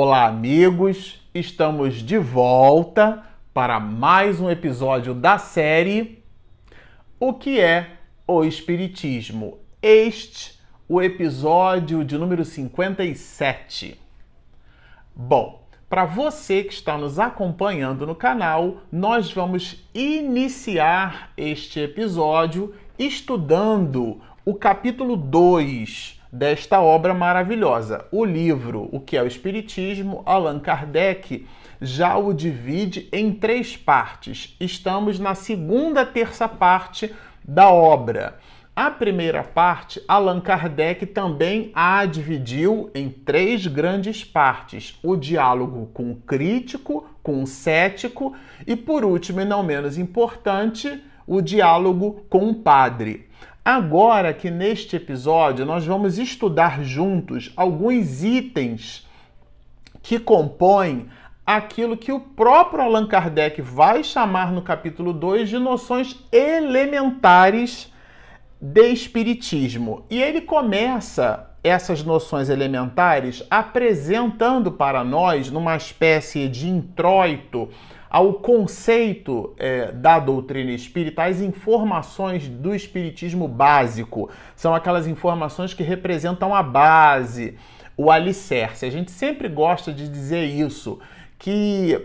Olá, 0.00 0.26
amigos! 0.26 1.20
Estamos 1.34 1.96
de 1.96 2.18
volta 2.18 3.24
para 3.52 3.80
mais 3.80 4.40
um 4.40 4.48
episódio 4.48 5.12
da 5.12 5.38
série 5.38 6.22
O 7.18 7.34
que 7.34 7.58
é 7.58 7.94
o 8.24 8.44
Espiritismo? 8.44 9.58
Este, 9.82 10.56
o 10.88 11.02
episódio 11.02 12.04
de 12.04 12.16
número 12.16 12.44
57. 12.44 14.00
Bom, 15.16 15.66
para 15.90 16.04
você 16.04 16.62
que 16.62 16.74
está 16.74 16.96
nos 16.96 17.18
acompanhando 17.18 18.06
no 18.06 18.14
canal, 18.14 18.82
nós 18.92 19.32
vamos 19.32 19.84
iniciar 19.92 21.32
este 21.36 21.80
episódio 21.80 22.72
estudando 22.96 24.20
o 24.44 24.54
capítulo 24.54 25.16
2 25.16 26.17
desta 26.32 26.80
obra 26.80 27.14
maravilhosa. 27.14 28.04
O 28.10 28.24
livro 28.24 28.88
O 28.92 29.00
que 29.00 29.16
é 29.16 29.22
o 29.22 29.26
Espiritismo, 29.26 30.22
Allan 30.26 30.58
Kardec 30.58 31.46
já 31.80 32.16
o 32.16 32.32
divide 32.32 33.08
em 33.12 33.32
três 33.32 33.76
partes. 33.76 34.56
Estamos 34.60 35.18
na 35.18 35.34
segunda 35.34 36.04
terça 36.04 36.48
parte 36.48 37.14
da 37.44 37.70
obra. 37.70 38.38
A 38.74 38.90
primeira 38.92 39.42
parte, 39.42 40.00
Allan 40.06 40.40
Kardec 40.40 41.04
também 41.06 41.72
a 41.74 42.04
dividiu 42.06 42.90
em 42.94 43.10
três 43.10 43.66
grandes 43.66 44.24
partes: 44.24 44.98
o 45.02 45.16
diálogo 45.16 45.90
com 45.92 46.12
o 46.12 46.16
crítico, 46.16 47.04
com 47.22 47.42
o 47.42 47.46
cético 47.46 48.36
e, 48.66 48.76
por 48.76 49.04
último 49.04 49.40
e 49.40 49.44
não 49.44 49.64
menos 49.64 49.98
importante, 49.98 51.02
o 51.26 51.40
diálogo 51.40 52.24
com 52.28 52.48
o 52.50 52.54
padre. 52.54 53.28
Agora 53.70 54.32
que 54.32 54.50
neste 54.50 54.96
episódio 54.96 55.66
nós 55.66 55.84
vamos 55.84 56.16
estudar 56.16 56.82
juntos 56.82 57.52
alguns 57.54 58.24
itens 58.24 59.06
que 60.02 60.18
compõem 60.18 61.10
aquilo 61.44 61.94
que 61.94 62.10
o 62.10 62.18
próprio 62.18 62.82
Allan 62.82 63.06
Kardec 63.06 63.60
vai 63.60 64.02
chamar 64.02 64.50
no 64.52 64.62
capítulo 64.62 65.12
2 65.12 65.50
de 65.50 65.58
noções 65.58 66.18
elementares 66.32 67.92
de 68.58 68.90
espiritismo. 68.90 70.02
E 70.08 70.18
ele 70.18 70.40
começa 70.40 71.50
essas 71.62 72.02
noções 72.02 72.48
elementares 72.48 73.44
apresentando 73.50 74.72
para 74.72 75.04
nós, 75.04 75.50
numa 75.50 75.76
espécie 75.76 76.48
de 76.48 76.70
introito, 76.70 77.68
ao 78.10 78.34
conceito 78.34 79.54
é, 79.58 79.92
da 79.92 80.18
doutrina 80.18 80.70
espírita, 80.72 81.24
as 81.24 81.40
informações 81.40 82.48
do 82.48 82.74
espiritismo 82.74 83.46
básico. 83.46 84.30
São 84.56 84.74
aquelas 84.74 85.06
informações 85.06 85.74
que 85.74 85.82
representam 85.82 86.54
a 86.54 86.62
base, 86.62 87.56
o 87.96 88.10
alicerce. 88.10 88.86
A 88.86 88.90
gente 88.90 89.10
sempre 89.10 89.48
gosta 89.48 89.92
de 89.92 90.08
dizer 90.08 90.44
isso, 90.44 90.98
que 91.38 92.00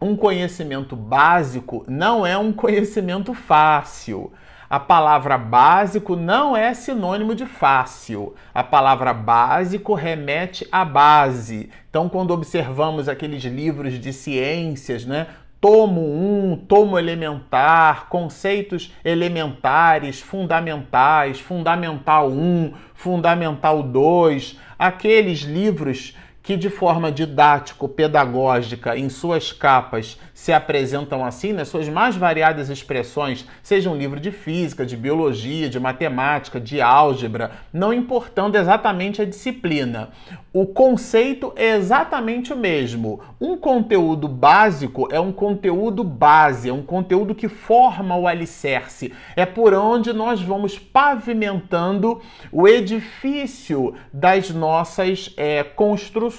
um 0.00 0.14
conhecimento 0.14 0.94
básico 0.94 1.84
não 1.88 2.26
é 2.26 2.36
um 2.36 2.52
conhecimento 2.52 3.32
fácil. 3.32 4.32
A 4.74 4.80
palavra 4.80 5.38
básico 5.38 6.16
não 6.16 6.56
é 6.56 6.74
sinônimo 6.74 7.32
de 7.32 7.46
fácil. 7.46 8.34
A 8.52 8.64
palavra 8.64 9.14
básico 9.14 9.94
remete 9.94 10.66
à 10.72 10.84
base. 10.84 11.70
Então, 11.88 12.08
quando 12.08 12.32
observamos 12.32 13.08
aqueles 13.08 13.44
livros 13.44 14.00
de 14.00 14.12
ciências, 14.12 15.06
né? 15.06 15.28
Tomo 15.60 16.00
1, 16.00 16.04
um, 16.04 16.56
tomo 16.56 16.98
elementar, 16.98 18.08
conceitos 18.08 18.92
elementares, 19.04 20.20
fundamentais, 20.20 21.38
fundamental 21.38 22.28
1, 22.28 22.72
fundamental 22.94 23.80
2, 23.80 24.58
aqueles 24.76 25.42
livros 25.42 26.16
que 26.44 26.58
de 26.58 26.68
forma 26.68 27.10
didático-pedagógica 27.10 28.98
em 28.98 29.08
suas 29.08 29.50
capas 29.50 30.20
se 30.34 30.52
apresentam 30.52 31.24
assim, 31.24 31.54
nas 31.54 31.68
suas 31.68 31.88
mais 31.88 32.16
variadas 32.16 32.68
expressões, 32.68 33.46
seja 33.62 33.88
um 33.88 33.96
livro 33.96 34.20
de 34.20 34.30
física, 34.30 34.84
de 34.84 34.94
biologia, 34.94 35.70
de 35.70 35.80
matemática, 35.80 36.60
de 36.60 36.82
álgebra, 36.82 37.52
não 37.72 37.94
importando 37.94 38.58
exatamente 38.58 39.22
a 39.22 39.24
disciplina. 39.24 40.10
O 40.52 40.66
conceito 40.66 41.52
é 41.56 41.74
exatamente 41.76 42.52
o 42.52 42.56
mesmo. 42.56 43.20
Um 43.40 43.56
conteúdo 43.56 44.28
básico 44.28 45.08
é 45.10 45.18
um 45.18 45.32
conteúdo 45.32 46.04
base, 46.04 46.68
é 46.68 46.72
um 46.72 46.82
conteúdo 46.82 47.34
que 47.34 47.48
forma 47.48 48.16
o 48.16 48.28
alicerce, 48.28 49.12
é 49.34 49.46
por 49.46 49.72
onde 49.72 50.12
nós 50.12 50.42
vamos 50.42 50.78
pavimentando 50.78 52.20
o 52.52 52.68
edifício 52.68 53.94
das 54.12 54.50
nossas 54.50 55.32
é, 55.38 55.64
construções. 55.64 56.33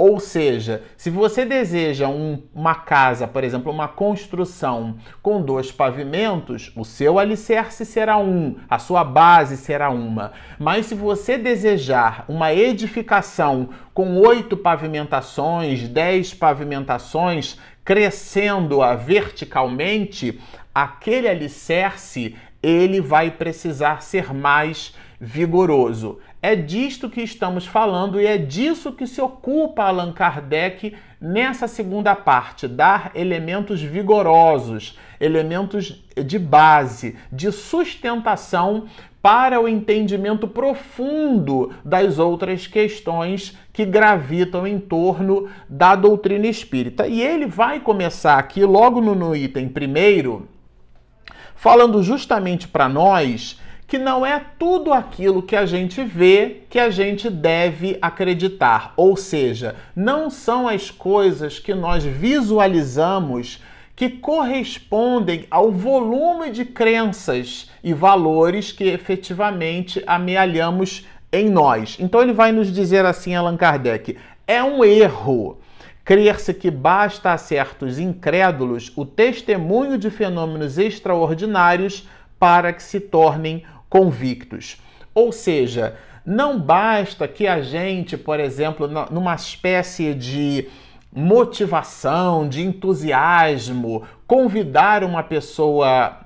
Ou 0.00 0.18
seja, 0.18 0.82
se 0.96 1.10
você 1.10 1.44
deseja 1.44 2.08
um, 2.08 2.42
uma 2.54 2.74
casa, 2.74 3.28
por 3.28 3.44
exemplo, 3.44 3.70
uma 3.70 3.86
construção 3.86 4.96
com 5.20 5.42
dois 5.42 5.70
pavimentos, 5.70 6.72
o 6.74 6.86
seu 6.86 7.18
alicerce 7.18 7.84
será 7.84 8.16
um, 8.16 8.56
a 8.66 8.78
sua 8.78 9.04
base 9.04 9.58
será 9.58 9.90
uma. 9.90 10.32
Mas 10.58 10.86
se 10.86 10.94
você 10.94 11.36
desejar 11.36 12.24
uma 12.28 12.50
edificação 12.50 13.68
com 13.92 14.16
oito 14.16 14.56
pavimentações, 14.56 15.86
dez 15.86 16.32
pavimentações, 16.32 17.58
crescendo-a 17.84 18.94
verticalmente, 18.94 20.40
aquele 20.74 21.28
alicerce 21.28 22.36
ele 22.62 23.02
vai 23.02 23.30
precisar 23.30 24.00
ser 24.00 24.32
mais 24.32 24.94
vigoroso. 25.20 26.18
É 26.40 26.56
disto 26.56 27.10
que 27.10 27.20
estamos 27.20 27.66
falando 27.66 28.18
e 28.18 28.26
é 28.26 28.38
disso 28.38 28.92
que 28.92 29.06
se 29.06 29.20
ocupa 29.20 29.84
Allan 29.84 30.12
Kardec 30.12 30.96
nessa 31.20 31.68
segunda 31.68 32.16
parte, 32.16 32.66
dar 32.66 33.10
elementos 33.14 33.82
vigorosos, 33.82 34.98
elementos 35.20 36.02
de 36.16 36.38
base, 36.38 37.16
de 37.30 37.52
sustentação 37.52 38.86
para 39.20 39.60
o 39.60 39.68
entendimento 39.68 40.48
profundo 40.48 41.74
das 41.84 42.18
outras 42.18 42.66
questões 42.66 43.54
que 43.70 43.84
gravitam 43.84 44.66
em 44.66 44.80
torno 44.80 45.50
da 45.68 45.94
doutrina 45.94 46.46
espírita. 46.46 47.06
E 47.06 47.20
ele 47.20 47.44
vai 47.44 47.80
começar 47.80 48.38
aqui, 48.38 48.64
logo 48.64 49.02
no, 49.02 49.36
item 49.36 49.68
primeiro, 49.68 50.48
falando 51.54 52.02
justamente 52.02 52.66
para 52.66 52.88
nós 52.88 53.60
que 53.90 53.98
não 53.98 54.24
é 54.24 54.40
tudo 54.56 54.92
aquilo 54.92 55.42
que 55.42 55.56
a 55.56 55.66
gente 55.66 56.04
vê 56.04 56.62
que 56.70 56.78
a 56.78 56.90
gente 56.90 57.28
deve 57.28 57.98
acreditar. 58.00 58.94
Ou 58.96 59.16
seja, 59.16 59.74
não 59.96 60.30
são 60.30 60.68
as 60.68 60.92
coisas 60.92 61.58
que 61.58 61.74
nós 61.74 62.04
visualizamos 62.04 63.60
que 63.96 64.08
correspondem 64.08 65.44
ao 65.50 65.72
volume 65.72 66.52
de 66.52 66.64
crenças 66.64 67.68
e 67.82 67.92
valores 67.92 68.70
que 68.70 68.84
efetivamente 68.84 70.00
amealhamos 70.06 71.04
em 71.32 71.50
nós. 71.50 71.96
Então 71.98 72.22
ele 72.22 72.32
vai 72.32 72.52
nos 72.52 72.72
dizer 72.72 73.04
assim, 73.04 73.34
Allan 73.34 73.56
Kardec: 73.56 74.16
é 74.46 74.62
um 74.62 74.84
erro 74.84 75.58
crer-se 76.04 76.54
que 76.54 76.70
basta 76.70 77.32
a 77.32 77.36
certos 77.36 77.98
incrédulos 77.98 78.92
o 78.94 79.04
testemunho 79.04 79.98
de 79.98 80.10
fenômenos 80.10 80.78
extraordinários 80.78 82.08
para 82.38 82.72
que 82.72 82.82
se 82.82 82.98
tornem 82.98 83.64
convictos. 83.90 84.80
Ou 85.12 85.32
seja, 85.32 85.96
não 86.24 86.58
basta 86.58 87.28
que 87.28 87.46
a 87.46 87.60
gente, 87.60 88.16
por 88.16 88.40
exemplo, 88.40 88.88
numa 89.10 89.34
espécie 89.34 90.14
de 90.14 90.68
motivação, 91.12 92.48
de 92.48 92.62
entusiasmo, 92.62 94.04
convidar 94.26 95.02
uma 95.02 95.24
pessoa 95.24 96.20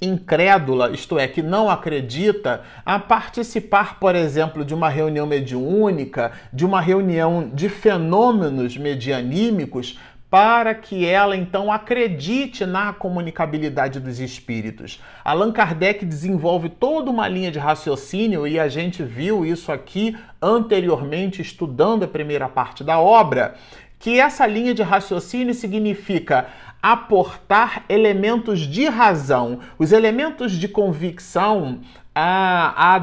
incrédula, 0.00 0.90
isto 0.90 1.18
é, 1.18 1.26
que 1.26 1.42
não 1.42 1.70
acredita, 1.70 2.62
a 2.84 2.98
participar, 2.98 3.98
por 3.98 4.14
exemplo, 4.14 4.64
de 4.64 4.74
uma 4.74 4.88
reunião 4.88 5.26
mediúnica, 5.26 6.32
de 6.52 6.64
uma 6.64 6.80
reunião 6.80 7.50
de 7.52 7.68
fenômenos 7.68 8.76
medianímicos, 8.76 9.98
para 10.36 10.74
que 10.74 11.06
ela 11.06 11.34
então 11.34 11.72
acredite 11.72 12.66
na 12.66 12.92
comunicabilidade 12.92 13.98
dos 13.98 14.20
espíritos. 14.20 15.02
Allan 15.24 15.50
Kardec 15.50 16.04
desenvolve 16.04 16.68
toda 16.68 17.10
uma 17.10 17.26
linha 17.26 17.50
de 17.50 17.58
raciocínio 17.58 18.46
e 18.46 18.60
a 18.60 18.68
gente 18.68 19.02
viu 19.02 19.46
isso 19.46 19.72
aqui 19.72 20.14
anteriormente 20.42 21.40
estudando 21.40 22.02
a 22.02 22.06
primeira 22.06 22.50
parte 22.50 22.84
da 22.84 23.00
obra, 23.00 23.54
que 23.98 24.20
essa 24.20 24.46
linha 24.46 24.74
de 24.74 24.82
raciocínio 24.82 25.54
significa 25.54 26.48
aportar 26.82 27.86
elementos 27.88 28.60
de 28.60 28.84
razão. 28.88 29.60
Os 29.78 29.90
elementos 29.90 30.52
de 30.52 30.68
convicção 30.68 31.80
a, 32.18 32.94
a 32.94 32.98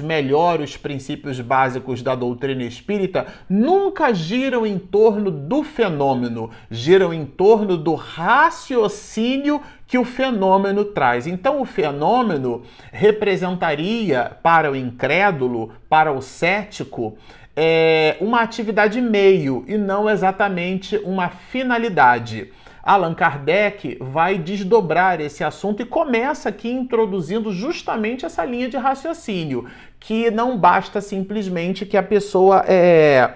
melhor 0.00 0.60
os 0.60 0.76
princípios 0.76 1.40
básicos 1.40 2.02
da 2.02 2.16
doutrina 2.16 2.64
espírita, 2.64 3.28
nunca 3.48 4.12
giram 4.12 4.66
em 4.66 4.76
torno 4.76 5.30
do 5.30 5.62
fenômeno, 5.62 6.50
giram 6.68 7.14
em 7.14 7.24
torno 7.24 7.76
do 7.76 7.94
raciocínio 7.94 9.62
que 9.86 9.96
o 9.96 10.04
fenômeno 10.04 10.86
traz. 10.86 11.28
Então, 11.28 11.60
o 11.60 11.64
fenômeno 11.64 12.62
representaria 12.90 14.36
para 14.42 14.68
o 14.68 14.74
incrédulo, 14.74 15.70
para 15.88 16.10
o 16.10 16.20
cético, 16.20 17.16
é, 17.54 18.16
uma 18.20 18.40
atividade 18.40 19.00
meio 19.00 19.64
e 19.68 19.78
não 19.78 20.10
exatamente 20.10 20.96
uma 21.04 21.28
finalidade. 21.28 22.52
Allan 22.88 23.12
Kardec 23.12 23.98
vai 24.00 24.38
desdobrar 24.38 25.20
esse 25.20 25.44
assunto 25.44 25.82
e 25.82 25.84
começa 25.84 26.48
aqui 26.48 26.70
introduzindo 26.70 27.52
justamente 27.52 28.24
essa 28.24 28.42
linha 28.46 28.66
de 28.66 28.78
raciocínio, 28.78 29.66
que 30.00 30.30
não 30.30 30.56
basta 30.56 31.02
simplesmente 31.02 31.84
que 31.84 31.98
a 31.98 32.02
pessoa 32.02 32.64
é, 32.66 33.34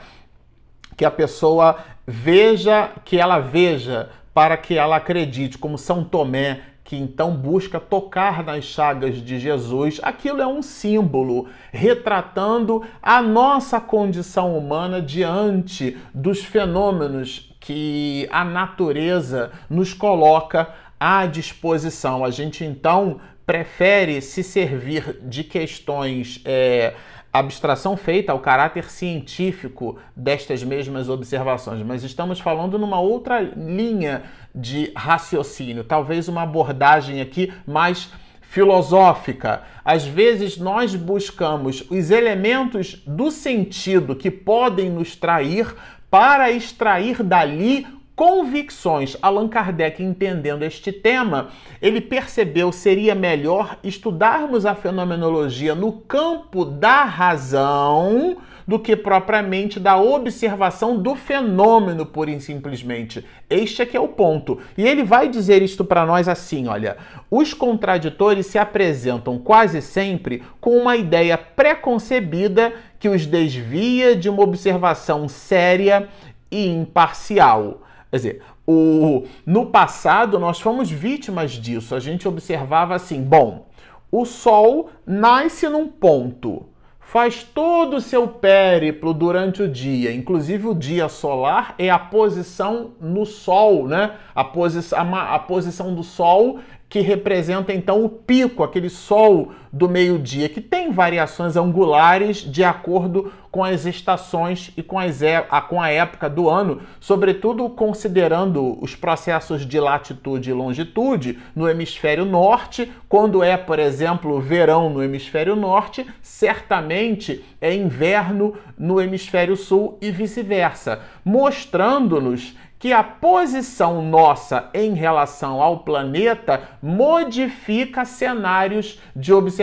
que 0.96 1.04
a 1.04 1.10
pessoa 1.10 1.76
veja, 2.06 2.92
que 3.04 3.18
ela 3.18 3.40
veja 3.40 4.08
para 4.32 4.56
que 4.56 4.78
ela 4.78 4.96
acredite, 4.96 5.58
como 5.58 5.76
São 5.76 6.02
Tomé 6.02 6.62
que 6.82 6.96
então 6.96 7.34
busca 7.34 7.78
tocar 7.78 8.42
nas 8.42 8.64
chagas 8.64 9.16
de 9.16 9.38
Jesus, 9.38 10.00
aquilo 10.02 10.40
é 10.40 10.46
um 10.46 10.62
símbolo 10.62 11.48
retratando 11.70 12.82
a 13.02 13.20
nossa 13.20 13.80
condição 13.80 14.56
humana 14.56 15.00
diante 15.00 15.96
dos 16.12 16.42
fenômenos 16.42 17.51
que 17.62 18.28
a 18.30 18.44
natureza 18.44 19.50
nos 19.70 19.94
coloca 19.94 20.68
à 21.00 21.26
disposição. 21.26 22.24
A 22.24 22.30
gente 22.30 22.64
então 22.64 23.20
prefere 23.46 24.20
se 24.20 24.42
servir 24.42 25.18
de 25.22 25.42
questões. 25.42 26.40
É, 26.44 26.94
abstração 27.32 27.96
feita 27.96 28.30
ao 28.30 28.40
caráter 28.40 28.90
científico 28.90 29.98
destas 30.14 30.62
mesmas 30.62 31.08
observações, 31.08 31.82
mas 31.82 32.04
estamos 32.04 32.38
falando 32.38 32.78
numa 32.78 33.00
outra 33.00 33.40
linha 33.40 34.24
de 34.54 34.92
raciocínio, 34.94 35.82
talvez 35.82 36.28
uma 36.28 36.42
abordagem 36.42 37.22
aqui 37.22 37.50
mais 37.66 38.10
filosófica. 38.42 39.62
Às 39.82 40.04
vezes 40.04 40.58
nós 40.58 40.94
buscamos 40.94 41.82
os 41.88 42.10
elementos 42.10 43.02
do 43.06 43.30
sentido 43.30 44.14
que 44.14 44.30
podem 44.30 44.90
nos 44.90 45.16
trair 45.16 45.74
para 46.12 46.50
extrair 46.50 47.22
dali 47.22 47.86
convicções. 48.14 49.16
Allan 49.22 49.48
Kardec, 49.48 50.02
entendendo 50.02 50.62
este 50.62 50.92
tema, 50.92 51.48
ele 51.80 52.02
percebeu 52.02 52.70
seria 52.70 53.14
melhor 53.14 53.78
estudarmos 53.82 54.66
a 54.66 54.74
fenomenologia 54.74 55.74
no 55.74 55.90
campo 55.90 56.66
da 56.66 57.04
razão 57.04 58.36
do 58.66 58.78
que 58.78 58.96
propriamente 58.96 59.78
da 59.78 59.96
observação 59.96 60.96
do 61.00 61.14
fenômeno, 61.14 62.08
e 62.28 62.40
simplesmente. 62.40 63.24
Este 63.48 63.82
é 63.82 63.86
que 63.86 63.96
é 63.96 64.00
o 64.00 64.08
ponto. 64.08 64.58
E 64.76 64.86
ele 64.86 65.02
vai 65.02 65.28
dizer 65.28 65.62
isto 65.62 65.84
para 65.84 66.06
nós 66.06 66.28
assim, 66.28 66.68
olha, 66.68 66.96
os 67.30 67.54
contraditores 67.54 68.46
se 68.46 68.58
apresentam 68.58 69.38
quase 69.38 69.82
sempre 69.82 70.42
com 70.60 70.76
uma 70.76 70.96
ideia 70.96 71.36
preconcebida 71.36 72.72
que 72.98 73.08
os 73.08 73.26
desvia 73.26 74.14
de 74.14 74.28
uma 74.28 74.42
observação 74.42 75.28
séria 75.28 76.08
e 76.50 76.68
imparcial. 76.68 77.82
Quer 78.10 78.16
dizer, 78.16 78.42
o, 78.66 79.24
no 79.44 79.66
passado 79.66 80.38
nós 80.38 80.60
fomos 80.60 80.90
vítimas 80.90 81.52
disso. 81.52 81.94
A 81.94 82.00
gente 82.00 82.28
observava 82.28 82.94
assim: 82.94 83.22
bom, 83.22 83.66
o 84.10 84.24
Sol 84.24 84.90
nasce 85.06 85.68
num 85.68 85.88
ponto, 85.88 86.66
faz 87.12 87.42
todo 87.42 87.96
o 87.96 88.00
seu 88.00 88.26
périplo 88.26 89.12
durante 89.12 89.62
o 89.62 89.68
dia, 89.68 90.10
inclusive 90.14 90.66
o 90.66 90.74
dia 90.74 91.10
solar 91.10 91.74
é 91.78 91.90
a 91.90 91.98
posição 91.98 92.92
no 92.98 93.26
Sol, 93.26 93.86
né? 93.86 94.14
A, 94.34 94.42
posi 94.42 94.94
a, 94.94 95.34
a 95.34 95.38
posição 95.38 95.94
do 95.94 96.02
Sol 96.02 96.60
que 96.88 97.00
representa 97.00 97.70
então 97.70 98.02
o 98.02 98.08
pico, 98.08 98.62
aquele 98.62 98.88
sol 98.88 99.52
do 99.72 99.88
meio-dia, 99.88 100.50
que 100.50 100.60
tem 100.60 100.92
variações 100.92 101.56
angulares 101.56 102.38
de 102.38 102.62
acordo 102.62 103.32
com 103.50 103.64
as 103.64 103.86
estações 103.86 104.70
e 104.76 104.82
com, 104.82 104.98
as, 104.98 105.20
com 105.68 105.80
a 105.80 105.88
época 105.88 106.28
do 106.28 106.48
ano, 106.48 106.82
sobretudo 107.00 107.68
considerando 107.70 108.78
os 108.82 108.94
processos 108.94 109.66
de 109.66 109.80
latitude 109.80 110.50
e 110.50 110.52
longitude 110.52 111.38
no 111.54 111.68
hemisfério 111.68 112.24
norte. 112.24 112.92
Quando 113.08 113.42
é, 113.42 113.56
por 113.56 113.78
exemplo, 113.78 114.40
verão 114.40 114.90
no 114.90 115.02
hemisfério 115.02 115.56
norte, 115.56 116.06
certamente 116.20 117.44
é 117.60 117.74
inverno 117.74 118.54
no 118.78 119.00
hemisfério 119.00 119.56
sul 119.56 119.98
e 120.02 120.10
vice-versa, 120.10 121.00
mostrando-nos 121.24 122.54
que 122.82 122.92
a 122.92 123.04
posição 123.04 124.02
nossa 124.02 124.68
em 124.74 124.92
relação 124.92 125.62
ao 125.62 125.84
planeta 125.84 126.62
modifica 126.82 128.04
cenários 128.04 128.98
de 129.14 129.32
observação, 129.32 129.61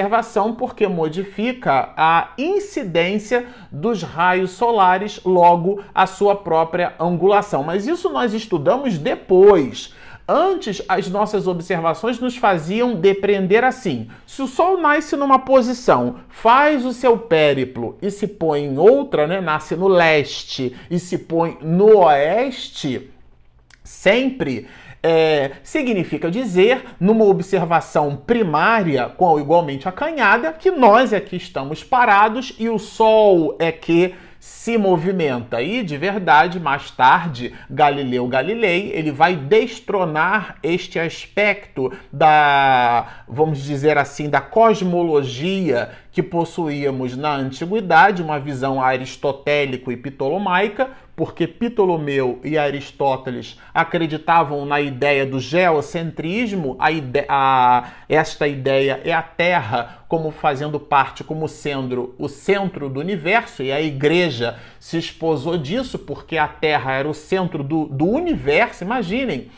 porque 0.53 0.87
modifica 0.87 1.93
a 1.97 2.33
incidência 2.37 3.47
dos 3.71 4.03
raios 4.03 4.51
solares, 4.51 5.19
logo 5.25 5.83
a 5.93 6.05
sua 6.05 6.35
própria 6.35 6.93
angulação. 6.99 7.63
Mas 7.63 7.87
isso 7.87 8.09
nós 8.09 8.33
estudamos 8.33 8.97
depois. 8.97 9.93
Antes, 10.31 10.79
as 10.87 11.09
nossas 11.09 11.47
observações 11.47 12.19
nos 12.19 12.37
faziam 12.37 12.93
depreender 12.93 13.63
assim: 13.63 14.07
se 14.27 14.43
o 14.43 14.47
Sol 14.47 14.79
nasce 14.79 15.15
numa 15.15 15.39
posição, 15.39 16.17
faz 16.29 16.85
o 16.85 16.93
seu 16.93 17.17
périplo 17.17 17.97
e 17.99 18.11
se 18.11 18.27
põe 18.27 18.65
em 18.65 18.77
outra, 18.77 19.25
né, 19.25 19.41
nasce 19.41 19.75
no 19.75 19.87
leste 19.87 20.75
e 20.91 20.99
se 20.99 21.17
põe 21.17 21.57
no 21.61 21.97
oeste, 21.97 23.09
sempre 23.83 24.67
é, 25.01 25.51
significa 25.63 26.29
dizer, 26.29 26.83
numa 26.99 27.25
observação 27.25 28.15
primária, 28.15 29.09
com 29.09 29.39
igualmente 29.39 29.87
acanhada, 29.87 30.53
que 30.53 30.71
nós 30.71 31.13
aqui 31.13 31.37
estamos 31.37 31.83
parados 31.83 32.53
e 32.59 32.69
o 32.69 32.77
Sol 32.77 33.55
é 33.59 33.71
que 33.71 34.13
se 34.39 34.77
movimenta. 34.77 35.61
E 35.61 35.83
de 35.83 35.97
verdade, 35.97 36.59
mais 36.59 36.91
tarde, 36.91 37.53
Galileu 37.69 38.25
Galilei, 38.27 38.91
ele 38.93 39.11
vai 39.11 39.35
destronar 39.35 40.55
este 40.63 40.97
aspecto 40.97 41.91
da, 42.11 43.23
vamos 43.27 43.61
dizer 43.61 43.97
assim, 43.97 44.29
da 44.29 44.39
cosmologia 44.39 45.89
que 46.11 46.23
possuíamos 46.23 47.17
na 47.17 47.35
antiguidade, 47.35 48.21
uma 48.21 48.39
visão 48.39 48.81
aristotélico 48.81 49.91
e 49.91 49.97
ptolomaica, 49.97 50.89
porque 51.19 51.45
Ptolomeu 51.45 52.39
e 52.45 52.57
Aristóteles 52.57 53.59
acreditavam 53.73 54.65
na 54.65 54.79
ideia 54.79 55.25
do 55.25 55.37
geocentrismo, 55.37 56.77
a 56.79 56.93
ide 56.93 57.25
a, 57.27 57.91
esta 58.07 58.47
ideia 58.47 59.01
é 59.03 59.11
a 59.11 59.21
Terra 59.21 60.05
como 60.07 60.31
fazendo 60.31 60.79
parte, 60.79 61.21
como 61.21 61.49
sendo 61.49 62.15
o 62.17 62.29
centro 62.29 62.87
do 62.87 63.01
universo, 63.01 63.61
e 63.61 63.69
a 63.69 63.81
igreja 63.81 64.57
se 64.79 64.97
esposou 64.97 65.57
disso, 65.57 65.99
porque 65.99 66.37
a 66.37 66.47
Terra 66.47 66.93
era 66.93 67.09
o 67.09 67.13
centro 67.13 67.65
do, 67.65 67.87
do 67.87 68.05
universo, 68.05 68.85
imaginem 68.85 69.49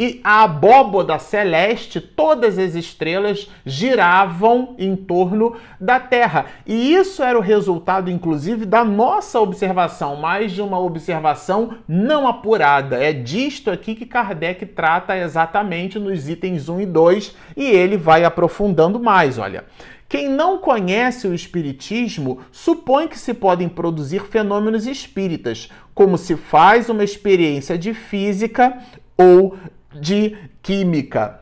e 0.00 0.18
a 0.24 0.44
abóboda 0.44 1.18
celeste, 1.18 2.00
todas 2.00 2.58
as 2.58 2.74
estrelas 2.74 3.50
giravam 3.66 4.74
em 4.78 4.96
torno 4.96 5.56
da 5.78 6.00
Terra. 6.00 6.46
E 6.66 6.94
isso 6.94 7.22
era 7.22 7.38
o 7.38 7.42
resultado, 7.42 8.10
inclusive, 8.10 8.64
da 8.64 8.82
nossa 8.82 9.38
observação, 9.38 10.16
mais 10.16 10.52
de 10.52 10.62
uma 10.62 10.80
observação 10.80 11.74
não 11.86 12.26
apurada. 12.26 12.96
É 12.96 13.12
disto 13.12 13.70
aqui 13.70 13.94
que 13.94 14.06
Kardec 14.06 14.64
trata 14.64 15.18
exatamente 15.18 15.98
nos 15.98 16.30
itens 16.30 16.70
1 16.70 16.80
e 16.80 16.86
2 16.86 17.36
e 17.54 17.66
ele 17.66 17.98
vai 17.98 18.24
aprofundando 18.24 18.98
mais. 18.98 19.36
Olha. 19.36 19.66
Quem 20.08 20.28
não 20.28 20.58
conhece 20.58 21.28
o 21.28 21.34
Espiritismo 21.34 22.40
supõe 22.50 23.06
que 23.06 23.16
se 23.16 23.32
podem 23.32 23.68
produzir 23.68 24.24
fenômenos 24.24 24.84
espíritas, 24.84 25.70
como 25.94 26.18
se 26.18 26.34
faz 26.34 26.88
uma 26.88 27.04
experiência 27.04 27.78
de 27.78 27.94
física 27.94 28.76
ou 29.16 29.56
de 29.92 30.36
química. 30.62 31.40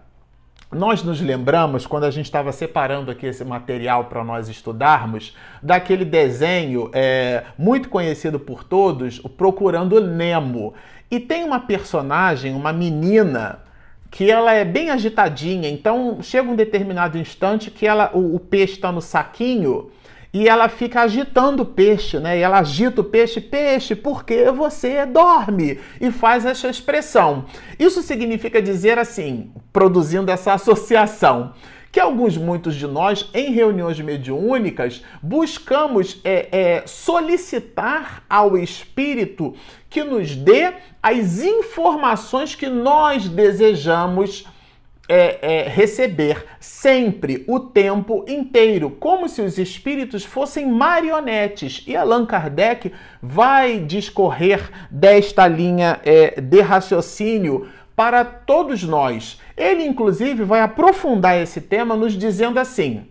Nós 0.71 1.03
nos 1.03 1.21
lembramos, 1.21 1.87
quando 1.87 2.05
a 2.05 2.11
gente 2.11 2.27
estava 2.27 2.53
separando 2.53 3.11
aqui 3.11 3.27
esse 3.27 3.43
material 3.43 4.05
para 4.05 4.23
nós 4.23 4.49
estudarmos, 4.49 5.35
daquele 5.63 6.05
desenho 6.05 6.91
é, 6.93 7.45
muito 7.57 7.89
conhecido 7.89 8.39
por 8.39 8.63
todos, 8.63 9.19
o 9.25 9.31
Procurando 9.31 9.99
Nemo. 10.01 10.75
E 11.11 11.19
tem 11.19 11.43
uma 11.43 11.61
personagem, 11.61 12.55
uma 12.55 12.71
menina, 12.71 13.61
que 14.11 14.31
ela 14.31 14.53
é 14.53 14.65
bem 14.65 14.91
agitadinha, 14.91 15.69
então 15.71 16.19
chega 16.23 16.51
um 16.51 16.57
determinado 16.57 17.17
instante 17.17 17.71
que 17.71 17.87
ela, 17.87 18.11
o, 18.13 18.37
o 18.37 18.41
peixe 18.41 18.75
está 18.75 18.93
no 18.93 19.01
saquinho 19.01 19.91
e 20.33 20.49
ela 20.49 20.69
fica 20.69 21.03
agitando 21.03 21.63
o 21.63 21.67
peixe, 21.67 22.19
né? 22.19 22.39
E 22.39 22.43
ela 22.43 22.59
agita 22.59 23.01
o 23.01 23.05
peixe, 23.05 23.41
peixe, 23.41 23.95
porque 23.95 24.51
você 24.51 25.07
dorme 25.07 25.79
e 26.01 26.11
faz 26.11 26.45
essa 26.45 26.69
expressão. 26.69 27.47
Isso 27.79 28.03
significa 28.03 28.61
dizer 28.61 28.99
assim, 28.99 29.51
produzindo 29.73 30.31
essa 30.31 30.53
associação 30.53 31.53
que 31.91 31.99
alguns, 31.99 32.37
muitos 32.37 32.75
de 32.75 32.87
nós, 32.87 33.31
em 33.33 33.51
reuniões 33.53 33.99
mediúnicas, 33.99 35.03
buscamos 35.23 36.21
é, 36.23 36.49
é, 36.53 36.83
solicitar 36.87 38.23
ao 38.29 38.59
Espírito 38.59 39.55
que 39.89 40.05
nos 40.05 40.37
dê 40.37 40.75
as 41.03 41.41
informações 41.41 42.55
que 42.55 42.69
nós 42.69 43.27
desejamos 43.29 44.47
é, 45.09 45.39
é, 45.41 45.69
receber 45.69 46.45
sempre 46.61 47.45
o 47.49 47.59
tempo 47.59 48.25
inteiro, 48.29 48.91
como 48.91 49.29
se 49.29 49.41
os 49.41 49.57
espíritos 49.57 50.25
fossem 50.25 50.67
marionetes. 50.67 51.83
E 51.87 51.97
Allan 51.97 52.27
Kardec 52.27 52.93
vai 53.23 53.79
discorrer 53.79 54.71
desta 54.91 55.49
linha 55.49 55.99
é, 56.05 56.41
de 56.41 56.61
raciocínio 56.61 57.69
para 57.97 58.25
todos 58.25 58.85
nós. 58.85 59.41
Ele, 59.57 59.83
inclusive, 59.83 60.45
vai 60.45 60.61
aprofundar 60.61 61.37
esse 61.37 61.63
tema 61.63 61.97
nos 61.97 62.13
dizendo 62.13 62.61
assim: 62.61 63.07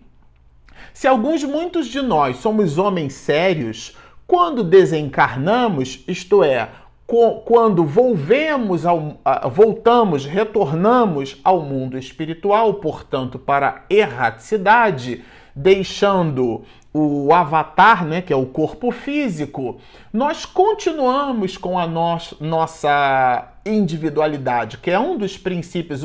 se 0.94 1.06
alguns, 1.06 1.42
muitos 1.42 1.88
de 1.88 2.00
nós, 2.00 2.36
somos 2.36 2.78
homens 2.78 3.12
sérios, 3.12 3.96
quando 4.26 4.62
desencarnamos, 4.62 6.04
isto 6.06 6.44
é, 6.44 6.68
quando 7.08 7.86
volvemos 7.86 8.84
ao, 8.84 9.18
voltamos, 9.50 10.26
retornamos 10.26 11.40
ao 11.42 11.62
mundo 11.62 11.96
espiritual, 11.96 12.74
portanto, 12.74 13.38
para 13.38 13.68
a 13.68 13.80
erraticidade, 13.88 15.24
deixando 15.56 16.64
o 16.92 17.32
avatar, 17.32 18.04
né, 18.04 18.20
que 18.20 18.32
é 18.32 18.36
o 18.36 18.44
corpo 18.44 18.90
físico, 18.90 19.78
nós 20.12 20.44
continuamos 20.44 21.56
com 21.56 21.78
a 21.78 21.86
no 21.86 22.18
nossa 22.40 23.54
individualidade, 23.64 24.78
que 24.78 24.90
é 24.90 24.98
um 24.98 25.16
dos 25.16 25.38
princípios, 25.38 26.04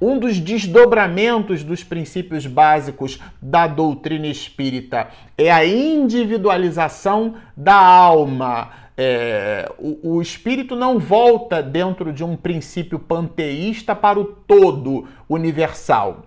um 0.00 0.18
dos 0.18 0.38
desdobramentos 0.38 1.64
dos 1.64 1.82
princípios 1.82 2.46
básicos 2.46 3.18
da 3.40 3.66
doutrina 3.66 4.26
espírita. 4.26 5.08
É 5.36 5.50
a 5.50 5.64
individualização 5.64 7.34
da 7.56 7.76
alma 7.76 8.81
é, 8.96 9.70
o, 9.78 10.16
o 10.16 10.22
espírito 10.22 10.76
não 10.76 10.98
volta 10.98 11.62
dentro 11.62 12.12
de 12.12 12.22
um 12.22 12.36
princípio 12.36 12.98
panteísta 12.98 13.94
para 13.94 14.18
o 14.18 14.24
todo 14.24 15.08
universal. 15.28 16.26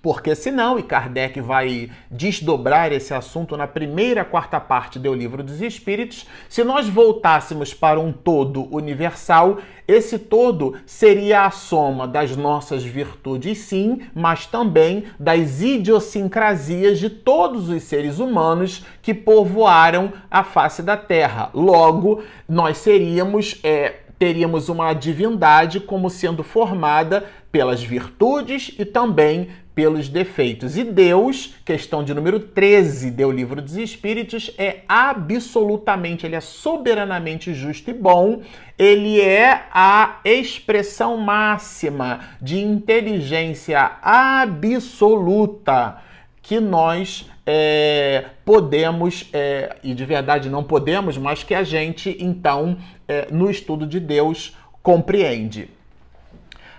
Porque 0.00 0.34
senão, 0.34 0.78
e 0.78 0.82
Kardec 0.82 1.40
vai 1.40 1.90
desdobrar 2.10 2.92
esse 2.92 3.12
assunto 3.12 3.56
na 3.56 3.66
primeira 3.66 4.24
quarta 4.24 4.60
parte 4.60 4.98
do 4.98 5.12
Livro 5.12 5.42
dos 5.42 5.60
Espíritos, 5.60 6.26
se 6.48 6.62
nós 6.62 6.88
voltássemos 6.88 7.74
para 7.74 7.98
um 7.98 8.12
todo 8.12 8.72
universal, 8.74 9.58
esse 9.88 10.18
todo 10.18 10.76
seria 10.84 11.46
a 11.46 11.50
soma 11.50 12.06
das 12.06 12.36
nossas 12.36 12.84
virtudes, 12.84 13.58
sim, 13.58 14.02
mas 14.14 14.46
também 14.46 15.04
das 15.18 15.62
idiosincrasias 15.62 16.98
de 16.98 17.08
todos 17.08 17.68
os 17.68 17.82
seres 17.82 18.18
humanos 18.18 18.84
que 19.00 19.14
povoaram 19.14 20.12
a 20.30 20.44
face 20.44 20.82
da 20.82 20.96
Terra. 20.96 21.50
Logo, 21.54 22.22
nós 22.48 22.78
seríamos. 22.78 23.58
É, 23.64 24.00
teríamos 24.18 24.68
uma 24.68 24.92
divindade 24.92 25.78
como 25.78 26.10
sendo 26.10 26.42
formada 26.42 27.24
pelas 27.50 27.82
virtudes 27.82 28.74
e 28.78 28.84
também 28.84 29.48
pelos 29.78 30.08
defeitos. 30.08 30.76
E 30.76 30.82
Deus, 30.82 31.54
questão 31.64 32.02
de 32.02 32.12
número 32.12 32.40
13 32.40 33.12
do 33.12 33.30
Livro 33.30 33.62
dos 33.62 33.76
Espíritos, 33.76 34.50
é 34.58 34.78
absolutamente, 34.88 36.26
ele 36.26 36.34
é 36.34 36.40
soberanamente 36.40 37.54
justo 37.54 37.88
e 37.88 37.94
bom. 37.94 38.42
Ele 38.76 39.20
é 39.20 39.66
a 39.70 40.18
expressão 40.24 41.16
máxima 41.16 42.22
de 42.42 42.58
inteligência 42.58 43.92
absoluta 44.02 46.02
que 46.42 46.58
nós 46.58 47.30
é, 47.46 48.24
podemos, 48.44 49.28
é, 49.32 49.76
e 49.84 49.94
de 49.94 50.04
verdade 50.04 50.50
não 50.50 50.64
podemos, 50.64 51.16
mas 51.16 51.44
que 51.44 51.54
a 51.54 51.62
gente, 51.62 52.16
então, 52.18 52.78
é, 53.06 53.28
no 53.30 53.48
estudo 53.48 53.86
de 53.86 54.00
Deus, 54.00 54.56
compreende. 54.82 55.77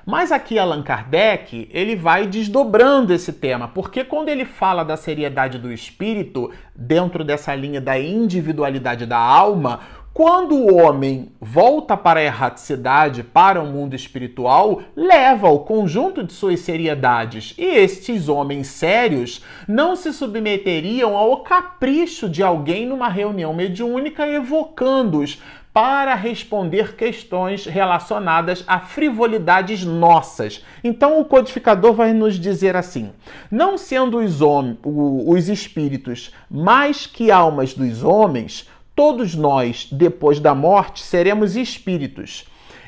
Mas 0.10 0.32
aqui 0.32 0.58
Allan 0.58 0.82
Kardec, 0.82 1.70
ele 1.72 1.96
vai 1.96 2.26
desdobrando 2.26 3.14
esse 3.14 3.32
tema, 3.32 3.68
porque 3.68 4.04
quando 4.04 4.30
ele 4.30 4.44
fala 4.44 4.84
da 4.84 4.98
seriedade 4.98 5.60
do 5.60 5.72
espírito, 5.72 6.52
dentro 6.76 7.24
dessa 7.24 7.54
linha 7.54 7.80
da 7.80 8.00
individualidade 8.00 9.06
da 9.06 9.20
alma, 9.20 9.82
quando 10.20 10.54
o 10.54 10.76
homem 10.76 11.32
volta 11.40 11.96
para 11.96 12.20
a 12.20 12.24
erraticidade, 12.24 13.24
para 13.24 13.62
o 13.62 13.66
mundo 13.66 13.96
espiritual, 13.96 14.82
leva 14.94 15.48
o 15.48 15.60
conjunto 15.60 16.26
de 16.26 16.34
suas 16.34 16.60
seriedades. 16.60 17.56
E 17.58 17.64
estes 17.64 18.28
homens 18.28 18.68
sérios 18.68 19.42
não 19.66 19.96
se 19.96 20.12
submeteriam 20.12 21.16
ao 21.16 21.38
capricho 21.38 22.28
de 22.28 22.44
alguém 22.44 22.86
numa 22.86 23.08
reunião 23.08 23.54
mediúnica 23.54 24.28
evocando-os 24.28 25.42
para 25.72 26.16
responder 26.16 26.98
questões 26.98 27.66
relacionadas 27.66 28.66
a 28.68 28.78
frivolidades 28.82 29.86
nossas. 29.86 30.66
Então 30.84 31.22
o 31.22 31.24
codificador 31.24 31.94
vai 31.94 32.12
nos 32.12 32.38
dizer 32.38 32.76
assim: 32.76 33.14
não 33.50 33.78
sendo 33.78 34.18
os, 34.18 34.42
os 34.84 35.48
espíritos 35.48 36.34
mais 36.52 37.06
que 37.06 37.32
almas 37.32 37.74
dos 37.74 38.04
homens, 38.04 38.68
todos 39.00 39.34
nós, 39.34 39.88
depois 39.90 40.42
da 40.42 40.54
morte, 40.54 41.02
seremos 41.02 41.56
espíritos. 41.56 42.44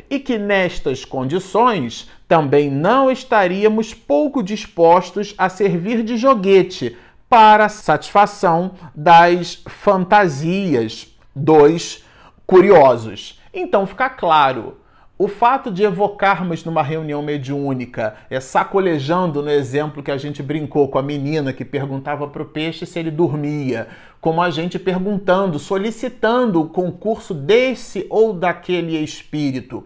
E 0.09 0.19
que 0.19 0.37
nestas 0.37 1.05
condições 1.05 2.09
também 2.27 2.69
não 2.69 3.09
estaríamos 3.09 3.93
pouco 3.93 4.43
dispostos 4.43 5.33
a 5.37 5.47
servir 5.47 6.03
de 6.03 6.17
joguete 6.17 6.97
para 7.29 7.69
satisfação 7.69 8.71
das 8.93 9.63
fantasias 9.65 11.07
dos 11.33 12.03
curiosos. 12.45 13.39
Então 13.53 13.87
fica 13.87 14.09
claro, 14.09 14.80
o 15.23 15.27
fato 15.27 15.69
de 15.69 15.83
evocarmos 15.83 16.65
numa 16.65 16.81
reunião 16.81 17.21
mediúnica, 17.21 18.15
é, 18.27 18.39
sacolejando 18.39 19.43
no 19.43 19.51
exemplo 19.51 20.01
que 20.01 20.09
a 20.09 20.17
gente 20.17 20.41
brincou 20.41 20.87
com 20.87 20.97
a 20.97 21.03
menina 21.03 21.53
que 21.53 21.63
perguntava 21.63 22.27
para 22.27 22.41
o 22.41 22.45
peixe 22.45 22.87
se 22.87 22.97
ele 22.97 23.11
dormia, 23.11 23.87
como 24.19 24.41
a 24.41 24.49
gente 24.49 24.79
perguntando, 24.79 25.59
solicitando 25.59 26.59
o 26.59 26.69
concurso 26.69 27.35
desse 27.35 28.07
ou 28.09 28.33
daquele 28.33 28.97
espírito 28.97 29.83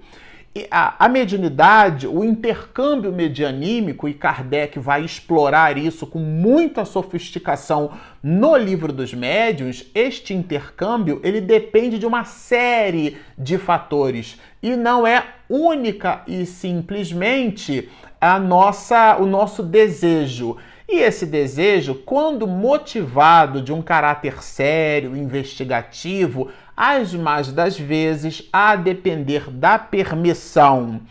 a, 0.71 1.05
a 1.05 1.09
mediunidade, 1.09 2.07
o 2.07 2.23
intercâmbio 2.23 3.11
medianímico, 3.11 4.07
e 4.07 4.13
Kardec 4.13 4.79
vai 4.79 5.03
explorar 5.03 5.77
isso 5.77 6.07
com 6.07 6.19
muita 6.19 6.85
sofisticação 6.85 7.91
no 8.23 8.55
livro 8.55 8.93
dos 8.93 9.13
médiuns, 9.13 9.85
este 9.93 10.33
intercâmbio 10.33 11.19
ele 11.23 11.41
depende 11.41 11.99
de 11.99 12.05
uma 12.05 12.23
série 12.23 13.17
de 13.37 13.57
fatores 13.57 14.39
e 14.63 14.75
não 14.75 15.05
é 15.05 15.25
única 15.49 16.23
e 16.25 16.45
simplesmente 16.45 17.89
a 18.19 18.39
nossa, 18.39 19.17
o 19.17 19.25
nosso 19.25 19.61
desejo. 19.61 20.57
E 20.87 20.99
esse 20.99 21.25
desejo, 21.25 21.95
quando 22.05 22.47
motivado 22.47 23.61
de 23.61 23.73
um 23.73 23.81
caráter 23.81 24.43
sério, 24.43 25.17
investigativo, 25.17 26.49
as 26.75 27.13
mais 27.13 27.51
das 27.51 27.79
vezes, 27.79 28.47
a 28.51 28.75
depender 28.75 29.49
da 29.49 29.79
permissão 29.79 31.01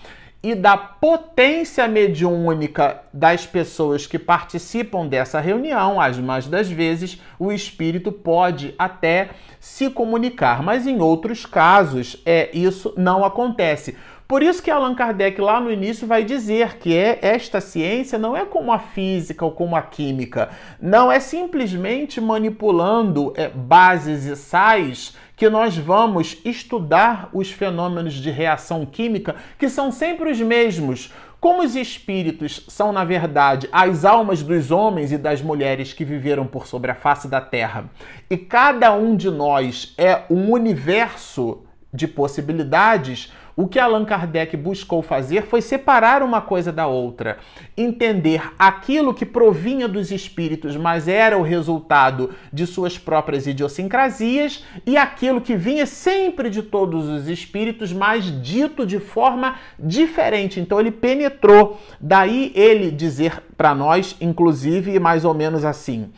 e 0.44 0.54
da 0.54 0.76
potência 0.76 1.88
mediúnica 1.88 3.00
das 3.10 3.46
pessoas 3.46 4.06
que 4.06 4.18
participam 4.18 5.06
dessa 5.06 5.40
reunião, 5.40 5.98
as 5.98 6.18
mais 6.18 6.46
das 6.46 6.70
vezes, 6.70 7.18
o 7.38 7.50
espírito 7.50 8.12
pode 8.12 8.74
até 8.78 9.30
se 9.58 9.88
comunicar, 9.88 10.62
mas 10.62 10.86
em 10.86 11.00
outros 11.00 11.46
casos, 11.46 12.20
é 12.26 12.50
isso 12.52 12.92
não 12.94 13.24
acontece. 13.24 13.96
Por 14.28 14.42
isso 14.42 14.62
que 14.62 14.70
Allan 14.70 14.94
Kardec 14.94 15.40
lá 15.40 15.60
no 15.60 15.70
início 15.70 16.06
vai 16.06 16.24
dizer 16.24 16.76
que 16.78 16.94
é, 16.94 17.18
esta 17.22 17.60
ciência 17.60 18.18
não 18.18 18.36
é 18.36 18.44
como 18.44 18.72
a 18.72 18.78
física 18.78 19.44
ou 19.44 19.52
como 19.52 19.76
a 19.76 19.82
química, 19.82 20.50
não 20.80 21.10
é 21.10 21.20
simplesmente 21.20 22.20
manipulando 22.20 23.32
é, 23.34 23.48
bases 23.48 24.24
e 24.24 24.36
sais 24.36 25.14
que 25.36 25.48
nós 25.48 25.76
vamos 25.76 26.38
estudar 26.44 27.28
os 27.32 27.50
fenômenos 27.50 28.14
de 28.14 28.30
reação 28.30 28.86
química 28.86 29.36
que 29.58 29.68
são 29.68 29.90
sempre 29.90 30.30
os 30.30 30.40
mesmos. 30.40 31.12
Como 31.40 31.62
os 31.62 31.76
espíritos 31.76 32.64
são, 32.68 32.90
na 32.90 33.04
verdade, 33.04 33.68
as 33.70 34.04
almas 34.04 34.42
dos 34.42 34.70
homens 34.70 35.12
e 35.12 35.18
das 35.18 35.42
mulheres 35.42 35.92
que 35.92 36.04
viveram 36.04 36.46
por 36.46 36.66
sobre 36.66 36.90
a 36.90 36.94
face 36.94 37.28
da 37.28 37.40
Terra, 37.40 37.90
e 38.30 38.36
cada 38.36 38.94
um 38.94 39.14
de 39.14 39.30
nós 39.30 39.92
é 39.98 40.22
um 40.30 40.50
universo 40.52 41.62
de 41.92 42.08
possibilidades, 42.08 43.30
o 43.56 43.68
que 43.68 43.78
Allan 43.78 44.04
Kardec 44.04 44.56
buscou 44.56 45.00
fazer 45.02 45.42
foi 45.42 45.62
separar 45.62 46.22
uma 46.22 46.40
coisa 46.40 46.72
da 46.72 46.86
outra, 46.86 47.38
entender 47.76 48.42
aquilo 48.58 49.14
que 49.14 49.24
provinha 49.24 49.86
dos 49.86 50.10
espíritos, 50.10 50.76
mas 50.76 51.06
era 51.06 51.38
o 51.38 51.42
resultado 51.42 52.34
de 52.52 52.66
suas 52.66 52.98
próprias 52.98 53.46
idiosincrasias, 53.46 54.64
e 54.84 54.96
aquilo 54.96 55.40
que 55.40 55.54
vinha 55.56 55.86
sempre 55.86 56.50
de 56.50 56.62
todos 56.62 57.08
os 57.08 57.28
espíritos, 57.28 57.92
mas 57.92 58.24
dito 58.42 58.84
de 58.84 58.98
forma 58.98 59.56
diferente. 59.78 60.58
Então 60.58 60.80
ele 60.80 60.90
penetrou. 60.90 61.80
Daí 62.00 62.52
ele 62.54 62.90
dizer 62.90 63.42
para 63.56 63.74
nós, 63.74 64.16
inclusive, 64.20 64.98
mais 64.98 65.24
ou 65.24 65.32
menos 65.32 65.64
assim: 65.64 66.10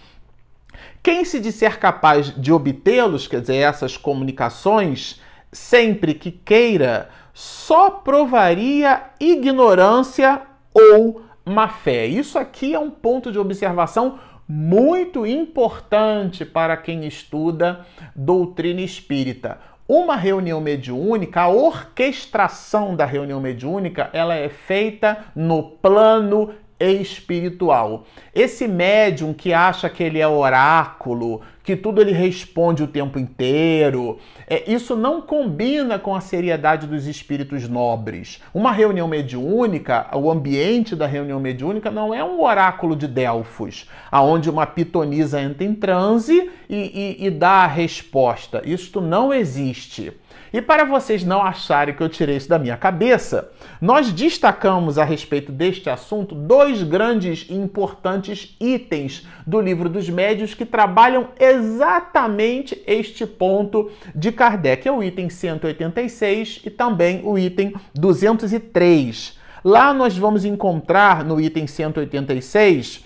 quem 1.02 1.24
se 1.24 1.38
disser 1.38 1.78
capaz 1.78 2.34
de 2.34 2.52
obtê-los, 2.52 3.28
quer 3.28 3.40
dizer, 3.40 3.56
essas 3.56 3.96
comunicações, 3.96 5.20
sempre 5.52 6.14
que 6.14 6.30
queira, 6.30 7.08
só 7.36 7.90
provaria 7.90 9.10
ignorância 9.20 10.40
ou 10.72 11.20
má 11.44 11.68
fé. 11.68 12.06
Isso 12.06 12.38
aqui 12.38 12.72
é 12.72 12.78
um 12.78 12.88
ponto 12.88 13.30
de 13.30 13.38
observação 13.38 14.18
muito 14.48 15.26
importante 15.26 16.46
para 16.46 16.78
quem 16.78 17.06
estuda 17.06 17.84
doutrina 18.14 18.80
espírita. 18.80 19.58
Uma 19.86 20.16
reunião 20.16 20.62
mediúnica, 20.62 21.42
a 21.42 21.48
orquestração 21.48 22.96
da 22.96 23.04
reunião 23.04 23.38
mediúnica, 23.38 24.08
ela 24.14 24.34
é 24.34 24.48
feita 24.48 25.26
no 25.36 25.62
plano 25.62 26.54
espiritual. 26.80 28.06
Esse 28.34 28.66
médium 28.66 29.34
que 29.34 29.52
acha 29.52 29.90
que 29.90 30.02
ele 30.02 30.20
é 30.20 30.28
oráculo, 30.28 31.42
que 31.66 31.74
tudo 31.74 32.00
ele 32.00 32.12
responde 32.12 32.84
o 32.84 32.86
tempo 32.86 33.18
inteiro, 33.18 34.20
é, 34.46 34.70
isso 34.70 34.94
não 34.94 35.20
combina 35.20 35.98
com 35.98 36.14
a 36.14 36.20
seriedade 36.20 36.86
dos 36.86 37.08
espíritos 37.08 37.68
nobres. 37.68 38.40
Uma 38.54 38.70
reunião 38.70 39.08
mediúnica, 39.08 40.06
o 40.16 40.30
ambiente 40.30 40.94
da 40.94 41.08
reunião 41.08 41.40
mediúnica 41.40 41.90
não 41.90 42.14
é 42.14 42.22
um 42.22 42.40
oráculo 42.40 42.94
de 42.94 43.08
Delfos, 43.08 43.90
aonde 44.12 44.48
uma 44.48 44.64
pitonisa 44.64 45.42
entra 45.42 45.64
em 45.64 45.74
transe 45.74 46.48
e, 46.70 47.16
e, 47.20 47.26
e 47.26 47.30
dá 47.30 47.64
a 47.64 47.66
resposta. 47.66 48.62
Isto 48.64 49.00
não 49.00 49.34
existe. 49.34 50.12
E 50.52 50.62
para 50.62 50.84
vocês 50.84 51.24
não 51.24 51.42
acharem 51.42 51.94
que 51.94 52.02
eu 52.02 52.08
tirei 52.08 52.36
isso 52.36 52.48
da 52.48 52.58
minha 52.58 52.76
cabeça, 52.76 53.50
nós 53.80 54.12
destacamos 54.12 54.98
a 54.98 55.04
respeito 55.04 55.52
deste 55.52 55.90
assunto 55.90 56.34
dois 56.34 56.82
grandes 56.82 57.46
e 57.50 57.54
importantes 57.54 58.56
itens 58.60 59.26
do 59.46 59.60
livro 59.60 59.88
dos 59.88 60.08
médios 60.08 60.54
que 60.54 60.64
trabalham 60.64 61.28
exatamente 61.56 62.82
este 62.86 63.26
ponto 63.26 63.90
de 64.14 64.30
Kardec. 64.32 64.86
É 64.86 64.92
o 64.92 65.02
item 65.02 65.28
186 65.28 66.62
e 66.64 66.70
também 66.70 67.20
o 67.24 67.38
item 67.38 67.74
203. 67.94 69.38
Lá 69.64 69.92
nós 69.92 70.16
vamos 70.16 70.44
encontrar 70.44 71.24
no 71.24 71.40
item 71.40 71.66
186 71.66 73.04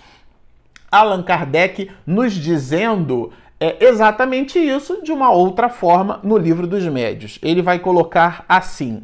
Allan 0.91 1.23
Kardec 1.23 1.89
nos 2.05 2.33
dizendo 2.33 3.31
é 3.59 3.85
exatamente 3.85 4.59
isso 4.59 5.01
de 5.03 5.11
uma 5.11 5.31
outra 5.31 5.69
forma 5.69 6.19
no 6.23 6.35
livro 6.35 6.65
dos 6.65 6.83
médios. 6.87 7.37
Ele 7.41 7.61
vai 7.61 7.79
colocar 7.79 8.43
assim: 8.49 9.03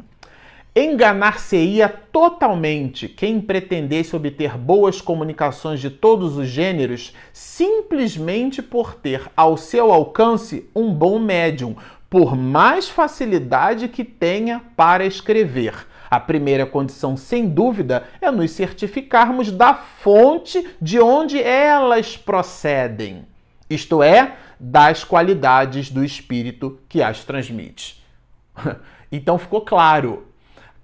Enganar-se-ia 0.74 1.88
totalmente 1.88 3.08
quem 3.08 3.40
pretendesse 3.40 4.14
obter 4.14 4.56
boas 4.56 5.00
comunicações 5.00 5.80
de 5.80 5.90
todos 5.90 6.36
os 6.36 6.46
gêneros 6.46 7.12
simplesmente 7.32 8.62
por 8.62 8.94
ter 8.94 9.30
ao 9.36 9.56
seu 9.56 9.92
alcance 9.92 10.68
um 10.74 10.92
bom 10.92 11.18
médium, 11.18 11.74
por 12.08 12.36
mais 12.36 12.88
facilidade 12.88 13.88
que 13.88 14.04
tenha 14.04 14.62
para 14.76 15.04
escrever. 15.04 15.74
A 16.10 16.18
primeira 16.18 16.64
condição, 16.64 17.16
sem 17.16 17.48
dúvida, 17.48 18.04
é 18.20 18.30
nos 18.30 18.52
certificarmos 18.52 19.50
da 19.50 19.74
fonte 19.74 20.66
de 20.80 20.98
onde 20.98 21.42
elas 21.42 22.16
procedem. 22.16 23.26
Isto 23.68 24.02
é, 24.02 24.36
das 24.58 25.04
qualidades 25.04 25.90
do 25.90 26.02
espírito 26.02 26.78
que 26.88 27.02
as 27.02 27.24
transmite. 27.24 28.02
Então 29.10 29.38
ficou 29.38 29.62
claro, 29.62 30.27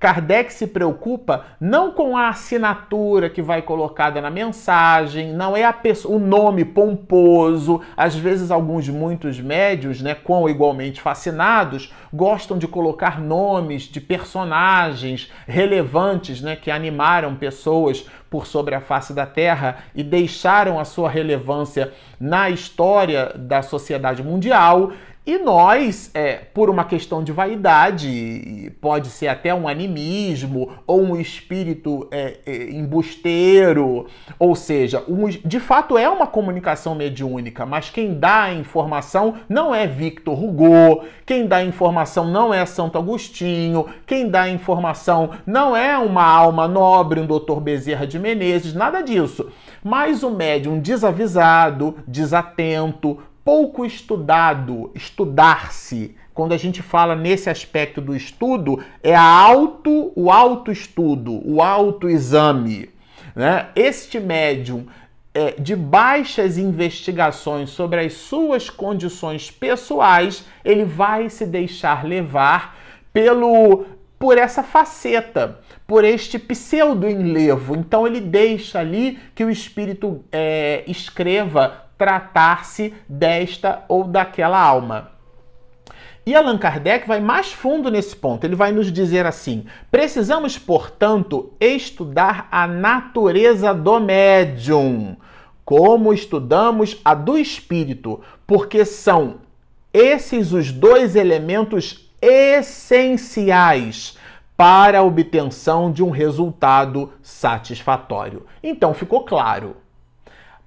Kardec 0.04 0.52
se 0.52 0.66
preocupa 0.66 1.46
não 1.58 1.90
com 1.90 2.14
a 2.14 2.28
assinatura 2.28 3.30
que 3.30 3.40
vai 3.40 3.62
colocada 3.62 4.20
na 4.20 4.28
mensagem, 4.28 5.32
não 5.32 5.56
é 5.56 5.64
o 6.04 6.18
nome 6.18 6.62
pomposo. 6.62 7.80
Às 7.96 8.14
vezes, 8.14 8.50
alguns, 8.50 8.86
muitos 8.86 9.40
médios, 9.40 10.02
né, 10.02 10.14
com 10.14 10.46
igualmente 10.46 11.00
fascinados, 11.00 11.90
gostam 12.12 12.58
de 12.58 12.68
colocar 12.68 13.18
nomes 13.18 13.84
de 13.84 13.98
personagens 13.98 15.32
relevantes 15.46 16.42
né, 16.42 16.54
que 16.54 16.70
animaram 16.70 17.34
pessoas 17.34 18.06
por 18.28 18.46
sobre 18.46 18.74
a 18.74 18.82
face 18.82 19.14
da 19.14 19.24
Terra 19.24 19.78
e 19.94 20.02
deixaram 20.02 20.78
a 20.78 20.84
sua 20.84 21.08
relevância 21.08 21.94
na 22.20 22.50
história 22.50 23.32
da 23.36 23.62
sociedade 23.62 24.22
mundial. 24.22 24.92
E 25.26 25.38
nós, 25.38 26.10
é, 26.12 26.34
por 26.34 26.68
uma 26.68 26.84
questão 26.84 27.24
de 27.24 27.32
vaidade, 27.32 28.70
pode 28.78 29.08
ser 29.08 29.28
até 29.28 29.54
um 29.54 29.66
animismo 29.66 30.72
ou 30.86 31.00
um 31.00 31.18
espírito 31.18 32.06
é, 32.10 32.40
é, 32.44 32.70
embusteiro, 32.70 34.06
ou 34.38 34.54
seja, 34.54 35.02
um, 35.08 35.26
de 35.26 35.58
fato 35.58 35.96
é 35.96 36.06
uma 36.06 36.26
comunicação 36.26 36.94
mediúnica, 36.94 37.64
mas 37.64 37.88
quem 37.88 38.18
dá 38.18 38.42
a 38.42 38.52
informação 38.52 39.36
não 39.48 39.74
é 39.74 39.86
Victor 39.86 40.38
Hugo, 40.44 41.04
quem 41.24 41.46
dá 41.46 41.56
a 41.56 41.64
informação 41.64 42.30
não 42.30 42.52
é 42.52 42.66
Santo 42.66 42.98
Agostinho, 42.98 43.86
quem 44.06 44.28
dá 44.28 44.42
a 44.42 44.50
informação 44.50 45.30
não 45.46 45.74
é 45.74 45.96
uma 45.96 46.22
alma 46.22 46.68
nobre, 46.68 47.18
um 47.18 47.26
doutor 47.26 47.62
Bezerra 47.62 48.06
de 48.06 48.18
Menezes, 48.18 48.74
nada 48.74 49.00
disso. 49.00 49.50
Mas 49.82 50.22
o 50.22 50.30
médium 50.30 50.78
desavisado, 50.78 51.96
desatento, 52.06 53.18
pouco 53.44 53.84
estudado, 53.84 54.90
estudar-se. 54.94 56.16
Quando 56.32 56.52
a 56.52 56.56
gente 56.56 56.82
fala 56.82 57.14
nesse 57.14 57.50
aspecto 57.50 58.00
do 58.00 58.16
estudo, 58.16 58.82
é 59.02 59.14
a 59.14 59.22
auto, 59.22 60.12
o 60.16 60.30
autoestudo, 60.30 61.40
o 61.44 61.62
autoexame. 61.62 62.90
Né? 63.36 63.68
Este 63.76 64.18
médium 64.18 64.86
é, 65.34 65.52
de 65.52 65.76
baixas 65.76 66.56
investigações 66.56 67.70
sobre 67.70 68.00
as 68.00 68.14
suas 68.14 68.70
condições 68.70 69.50
pessoais, 69.50 70.44
ele 70.64 70.84
vai 70.84 71.28
se 71.28 71.44
deixar 71.44 72.04
levar 72.04 72.78
pelo 73.12 73.84
por 74.18 74.38
essa 74.38 74.62
faceta, 74.62 75.60
por 75.86 76.02
este 76.02 76.38
pseudo 76.38 77.06
enlevo. 77.08 77.76
Então 77.76 78.06
ele 78.06 78.20
deixa 78.20 78.78
ali 78.78 79.18
que 79.34 79.44
o 79.44 79.50
espírito 79.50 80.24
é, 80.32 80.82
escreva 80.86 81.83
tratar-se 81.96 82.94
desta 83.08 83.84
ou 83.88 84.04
daquela 84.04 84.58
alma. 84.60 85.12
E 86.26 86.34
Allan 86.34 86.56
Kardec 86.56 87.06
vai 87.06 87.20
mais 87.20 87.52
fundo 87.52 87.90
nesse 87.90 88.16
ponto. 88.16 88.44
Ele 88.44 88.56
vai 88.56 88.72
nos 88.72 88.90
dizer 88.90 89.26
assim: 89.26 89.66
precisamos, 89.90 90.56
portanto, 90.58 91.52
estudar 91.60 92.48
a 92.50 92.66
natureza 92.66 93.74
do 93.74 94.00
médium, 94.00 95.16
como 95.64 96.12
estudamos 96.12 96.98
a 97.04 97.14
do 97.14 97.36
espírito, 97.36 98.20
porque 98.46 98.84
são 98.84 99.36
esses 99.92 100.52
os 100.52 100.72
dois 100.72 101.14
elementos 101.14 102.10
essenciais 102.22 104.16
para 104.56 105.00
a 105.00 105.02
obtenção 105.02 105.92
de 105.92 106.02
um 106.02 106.10
resultado 106.10 107.12
satisfatório. 107.22 108.46
Então 108.62 108.94
ficou 108.94 109.24
claro 109.24 109.76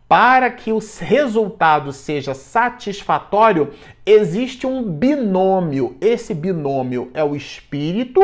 para 0.07 0.49
que 0.49 0.71
o 0.71 0.79
resultado 0.99 1.91
seja 1.91 2.33
satisfatório, 2.33 3.73
existe 4.05 4.65
um 4.65 4.81
binômio. 4.81 5.97
Esse 5.99 6.33
binômio 6.33 7.11
é 7.13 7.23
o 7.23 7.35
espírito, 7.35 8.21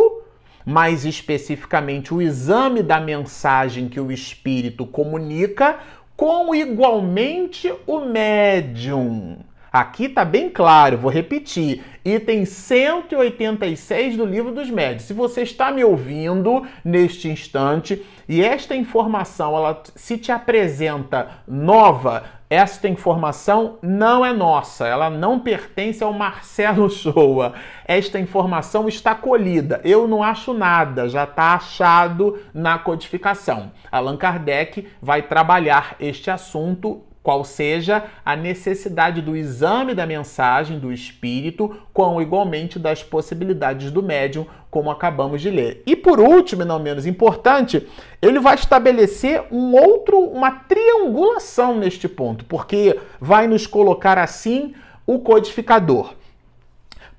mais 0.65 1.03
especificamente 1.03 2.13
o 2.13 2.21
exame 2.21 2.81
da 2.81 3.01
mensagem 3.01 3.89
que 3.89 3.99
o 3.99 4.11
espírito 4.11 4.85
comunica, 4.85 5.79
com 6.15 6.55
igualmente 6.55 7.73
o 7.85 7.99
médium. 7.99 9.39
Aqui 9.73 10.05
está 10.05 10.23
bem 10.23 10.51
claro, 10.51 10.99
vou 10.99 11.09
repetir. 11.09 11.83
Item 12.05 12.45
186 12.45 14.15
do 14.15 14.23
livro 14.23 14.51
dos 14.51 14.69
médios. 14.69 15.01
Se 15.05 15.13
você 15.15 15.41
está 15.41 15.71
me 15.71 15.83
ouvindo 15.83 16.63
neste 16.85 17.27
instante 17.27 18.05
e 18.29 18.43
esta 18.43 18.75
informação 18.75 19.57
ela 19.57 19.81
se 19.95 20.15
te 20.19 20.31
apresenta 20.31 21.39
nova, 21.47 22.23
esta 22.47 22.87
informação 22.87 23.79
não 23.81 24.23
é 24.23 24.31
nossa, 24.31 24.85
ela 24.85 25.09
não 25.09 25.39
pertence 25.39 26.03
ao 26.03 26.13
Marcelo 26.13 26.87
Shoa. 26.87 27.55
Esta 27.83 28.19
informação 28.19 28.87
está 28.87 29.15
colhida. 29.15 29.81
Eu 29.83 30.07
não 30.07 30.21
acho 30.21 30.53
nada, 30.53 31.09
já 31.09 31.23
está 31.23 31.55
achado 31.55 32.39
na 32.53 32.77
codificação. 32.77 33.71
Allan 33.91 34.17
Kardec 34.17 34.87
vai 35.01 35.23
trabalhar 35.23 35.95
este 35.99 36.29
assunto 36.29 37.01
qual 37.23 37.45
seja 37.45 38.03
a 38.25 38.35
necessidade 38.35 39.21
do 39.21 39.35
exame 39.35 39.95
da 39.95 40.05
mensagem 40.05 40.77
do 40.77 40.91
espírito, 40.91 41.77
com 41.93 42.21
igualmente 42.21 42.77
das 42.77 43.01
possibilidades 43.01 43.89
do 43.89 44.03
médium, 44.03 44.45
como 44.69 44.91
acabamos 44.91 45.41
de 45.41 45.49
ler. 45.49 45.81
E 45.85 45.95
por 45.95 46.19
último, 46.19 46.63
e 46.63 46.65
não 46.65 46.79
menos 46.79 47.05
importante, 47.05 47.87
ele 48.21 48.39
vai 48.39 48.55
estabelecer 48.55 49.45
um 49.49 49.73
outro, 49.73 50.19
uma 50.19 50.51
triangulação 50.51 51.77
neste 51.77 52.09
ponto, 52.09 52.43
porque 52.43 52.99
vai 53.21 53.47
nos 53.47 53.65
colocar 53.65 54.17
assim 54.17 54.73
o 55.07 55.19
codificador 55.19 56.13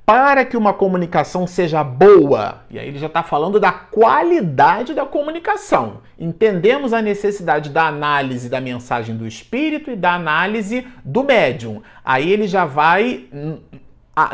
para 0.07 0.45
que 0.45 0.57
uma 0.57 0.75
comunicação 0.75 1.47
seja 1.47 1.83
boa, 1.83 2.63
e 2.71 2.79
aí 2.79 2.89
ele 2.89 2.99
já 2.99 3.07
está 3.07 3.23
falando 3.23 3.59
da 3.59 3.73
qualidade 3.73 4.93
da 4.93 5.07
comunicação. 5.07 6.03
Entendemos 6.19 6.93
a 6.93 7.01
necessidade 7.01 7.71
da 7.71 7.87
análise 7.87 8.51
da 8.51 8.61
mensagem 8.61 9.17
do 9.17 9.27
espírito 9.27 9.91
e 9.91 9.97
da 9.97 10.13
análise 10.13 10.87
do 11.03 11.25
médium. 11.25 11.81
Aí 12.05 12.31
ele 12.31 12.47
já 12.47 12.67
vai 12.67 13.25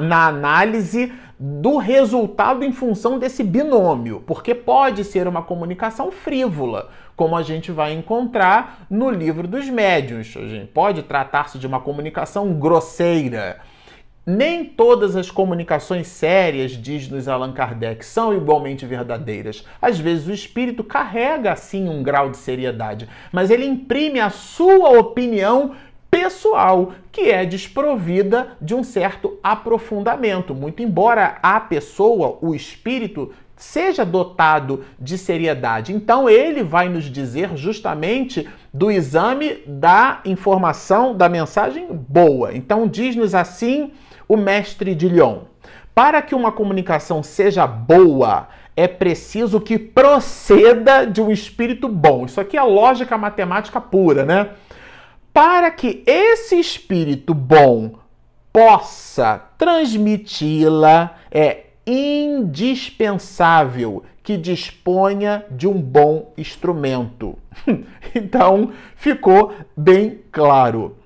na 0.00 0.26
análise 0.26 1.12
do 1.38 1.78
resultado 1.78 2.64
em 2.64 2.72
função 2.72 3.18
desse 3.18 3.44
binômio, 3.44 4.22
porque 4.26 4.54
pode 4.54 5.04
ser 5.04 5.28
uma 5.28 5.40
comunicação 5.40 6.10
frívola, 6.10 6.90
como 7.16 7.36
a 7.36 7.42
gente 7.42 7.70
vai 7.70 7.92
encontrar 7.92 8.86
no 8.90 9.08
livro 9.08 9.46
dos 9.46 9.68
médiuns. 9.68 10.34
Pode 10.74 11.04
tratar-se 11.04 11.58
de 11.58 11.66
uma 11.66 11.80
comunicação 11.80 12.52
grosseira. 12.54 13.60
Nem 14.32 14.64
todas 14.64 15.16
as 15.16 15.28
comunicações 15.28 16.06
sérias, 16.06 16.70
diz-nos 16.70 17.26
Allan 17.26 17.52
Kardec, 17.52 18.06
são 18.06 18.32
igualmente 18.32 18.86
verdadeiras. 18.86 19.64
Às 19.82 19.98
vezes 19.98 20.28
o 20.28 20.32
espírito 20.32 20.84
carrega 20.84 21.50
assim 21.50 21.88
um 21.88 22.00
grau 22.00 22.30
de 22.30 22.36
seriedade, 22.36 23.08
mas 23.32 23.50
ele 23.50 23.66
imprime 23.66 24.20
a 24.20 24.30
sua 24.30 24.90
opinião 24.90 25.72
pessoal, 26.08 26.92
que 27.10 27.22
é 27.22 27.44
desprovida 27.44 28.56
de 28.62 28.72
um 28.72 28.84
certo 28.84 29.36
aprofundamento. 29.42 30.54
Muito 30.54 30.80
embora 30.80 31.38
a 31.42 31.58
pessoa, 31.58 32.38
o 32.40 32.54
espírito, 32.54 33.32
seja 33.56 34.04
dotado 34.04 34.84
de 34.96 35.18
seriedade. 35.18 35.92
Então 35.92 36.30
ele 36.30 36.62
vai 36.62 36.88
nos 36.88 37.06
dizer 37.06 37.56
justamente 37.56 38.48
do 38.72 38.92
exame 38.92 39.58
da 39.66 40.20
informação, 40.24 41.16
da 41.16 41.28
mensagem 41.28 41.88
boa. 41.90 42.54
Então 42.54 42.86
diz-nos 42.86 43.34
assim 43.34 43.90
o 44.30 44.36
mestre 44.36 44.94
de 44.94 45.08
Lyon. 45.08 45.40
Para 45.92 46.22
que 46.22 46.36
uma 46.36 46.52
comunicação 46.52 47.20
seja 47.20 47.66
boa, 47.66 48.46
é 48.76 48.86
preciso 48.86 49.60
que 49.60 49.76
proceda 49.76 51.04
de 51.04 51.20
um 51.20 51.32
espírito 51.32 51.88
bom. 51.88 52.26
Isso 52.26 52.40
aqui 52.40 52.56
é 52.56 52.62
lógica 52.62 53.18
matemática 53.18 53.80
pura, 53.80 54.24
né? 54.24 54.50
para 55.32 55.70
que 55.70 56.02
esse 56.06 56.60
espírito 56.60 57.32
bom 57.34 57.94
possa 58.52 59.42
transmiti-la, 59.58 61.16
é 61.30 61.66
indispensável 61.86 64.02
que 64.22 64.36
disponha 64.36 65.46
de 65.50 65.66
um 65.66 65.80
bom 65.80 66.34
instrumento. 66.36 67.38
então, 68.14 68.70
ficou 68.94 69.54
bem 69.76 70.20
claro 70.30 70.99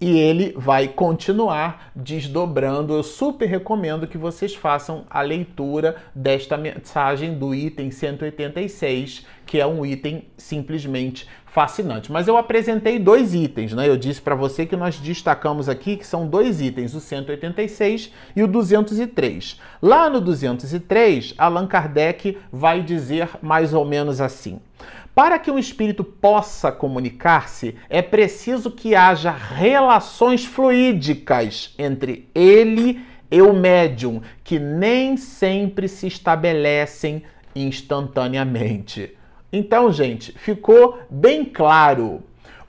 e 0.00 0.16
ele 0.18 0.54
vai 0.56 0.88
continuar 0.88 1.90
desdobrando. 1.94 2.94
Eu 2.94 3.02
super 3.02 3.46
recomendo 3.46 4.06
que 4.06 4.16
vocês 4.16 4.54
façam 4.54 5.04
a 5.10 5.20
leitura 5.20 5.96
desta 6.14 6.56
mensagem 6.56 7.34
do 7.34 7.54
item 7.54 7.90
186, 7.90 9.26
que 9.44 9.58
é 9.58 9.66
um 9.66 9.84
item 9.84 10.24
simplesmente 10.36 11.26
fascinante. 11.50 12.12
Mas 12.12 12.28
eu 12.28 12.36
apresentei 12.36 12.98
dois 12.98 13.34
itens, 13.34 13.72
né? 13.72 13.88
Eu 13.88 13.96
disse 13.96 14.20
para 14.20 14.34
você 14.34 14.66
que 14.66 14.76
nós 14.76 14.98
destacamos 14.98 15.68
aqui 15.68 15.96
que 15.96 16.06
são 16.06 16.26
dois 16.26 16.60
itens, 16.60 16.94
o 16.94 17.00
186 17.00 18.12
e 18.36 18.42
o 18.42 18.46
203. 18.46 19.60
Lá 19.82 20.08
no 20.08 20.20
203, 20.20 21.34
Allan 21.38 21.66
Kardec 21.66 22.38
vai 22.52 22.82
dizer 22.82 23.30
mais 23.42 23.74
ou 23.74 23.84
menos 23.84 24.20
assim: 24.20 24.60
para 25.14 25.38
que 25.38 25.50
um 25.50 25.58
espírito 25.58 26.04
possa 26.04 26.70
comunicar-se, 26.70 27.74
é 27.90 28.00
preciso 28.00 28.70
que 28.70 28.94
haja 28.94 29.32
relações 29.32 30.44
fluídicas 30.44 31.74
entre 31.76 32.28
ele 32.32 33.04
e 33.30 33.42
o 33.42 33.52
médium, 33.52 34.22
que 34.44 34.58
nem 34.58 35.16
sempre 35.16 35.88
se 35.88 36.06
estabelecem 36.06 37.24
instantaneamente. 37.54 39.17
Então, 39.52 39.90
gente, 39.92 40.32
ficou 40.32 40.98
bem 41.10 41.44
claro. 41.44 42.22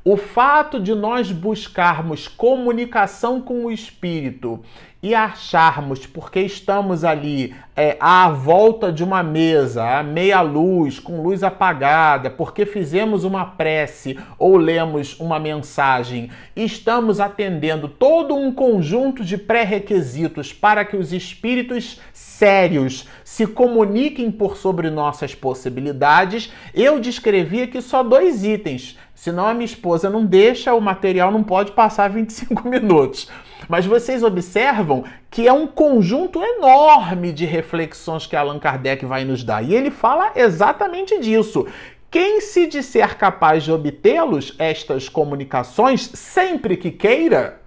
O 0.04 0.15
fato 0.15 0.80
de 0.80 0.96
nós 0.96 1.32
buscarmos 1.32 2.28
comunicação 2.28 3.42
com 3.42 3.65
o 3.65 3.72
espírito 3.72 4.62
e 5.02 5.16
acharmos, 5.16 6.06
porque 6.06 6.42
estamos 6.42 7.06
ali 7.06 7.56
é, 7.76 7.96
à 8.02 8.30
volta 8.30 8.92
de 8.92 9.02
uma 9.02 9.24
mesa, 9.24 10.00
à 10.00 10.04
meia 10.04 10.42
luz, 10.42 11.00
com 11.00 11.22
luz 11.22 11.42
apagada, 11.42 12.30
porque 12.30 12.66
fizemos 12.66 13.24
uma 13.24 13.46
prece 13.46 14.20
ou 14.38 14.58
lemos 14.58 15.18
uma 15.18 15.40
mensagem, 15.40 16.30
estamos 16.54 17.22
atendendo 17.22 17.88
todo 17.88 18.36
um 18.36 18.52
conjunto 18.52 19.24
de 19.24 19.38
pré-requisitos 19.38 20.52
para 20.52 20.84
que 20.84 20.98
os 20.98 21.14
espíritos 21.14 22.02
sérios 22.12 23.08
se 23.24 23.48
comuniquem 23.48 24.30
por 24.30 24.58
sobre 24.58 24.90
nossas 24.90 25.34
possibilidades, 25.34 26.52
eu 26.74 27.00
descrevi 27.00 27.62
aqui 27.62 27.82
só 27.82 28.04
dois 28.04 28.44
itens. 28.44 28.98
Senão 29.19 29.45
a 29.45 29.53
minha 29.53 29.65
esposa 29.65 30.10
não 30.10 30.25
deixa, 30.25 30.73
o 30.73 30.79
material 30.79 31.29
não 31.29 31.43
pode 31.43 31.73
passar 31.73 32.08
25 32.10 32.65
minutos. 32.69 33.29
Mas 33.67 33.86
vocês 33.86 34.23
observam 34.23 35.03
que 35.29 35.45
é 35.45 35.51
um 35.51 35.67
conjunto 35.67 36.41
enorme 36.41 37.34
de 37.34 37.43
reflexões 37.43 38.25
que 38.25 38.34
Allan 38.34 38.60
Kardec 38.60 39.05
vai 39.05 39.25
nos 39.25 39.43
dar. 39.43 39.62
E 39.62 39.75
ele 39.75 39.91
fala 39.91 40.32
exatamente 40.38 41.19
disso. 41.19 41.67
Quem 42.10 42.39
se 42.39 42.65
disser 42.65 43.17
capaz 43.17 43.65
de 43.65 43.73
obtê-los, 43.73 44.55
estas 44.58 45.10
comunicações, 45.10 46.10
sempre 46.13 46.77
que 46.77 46.89
queira, 46.89 47.60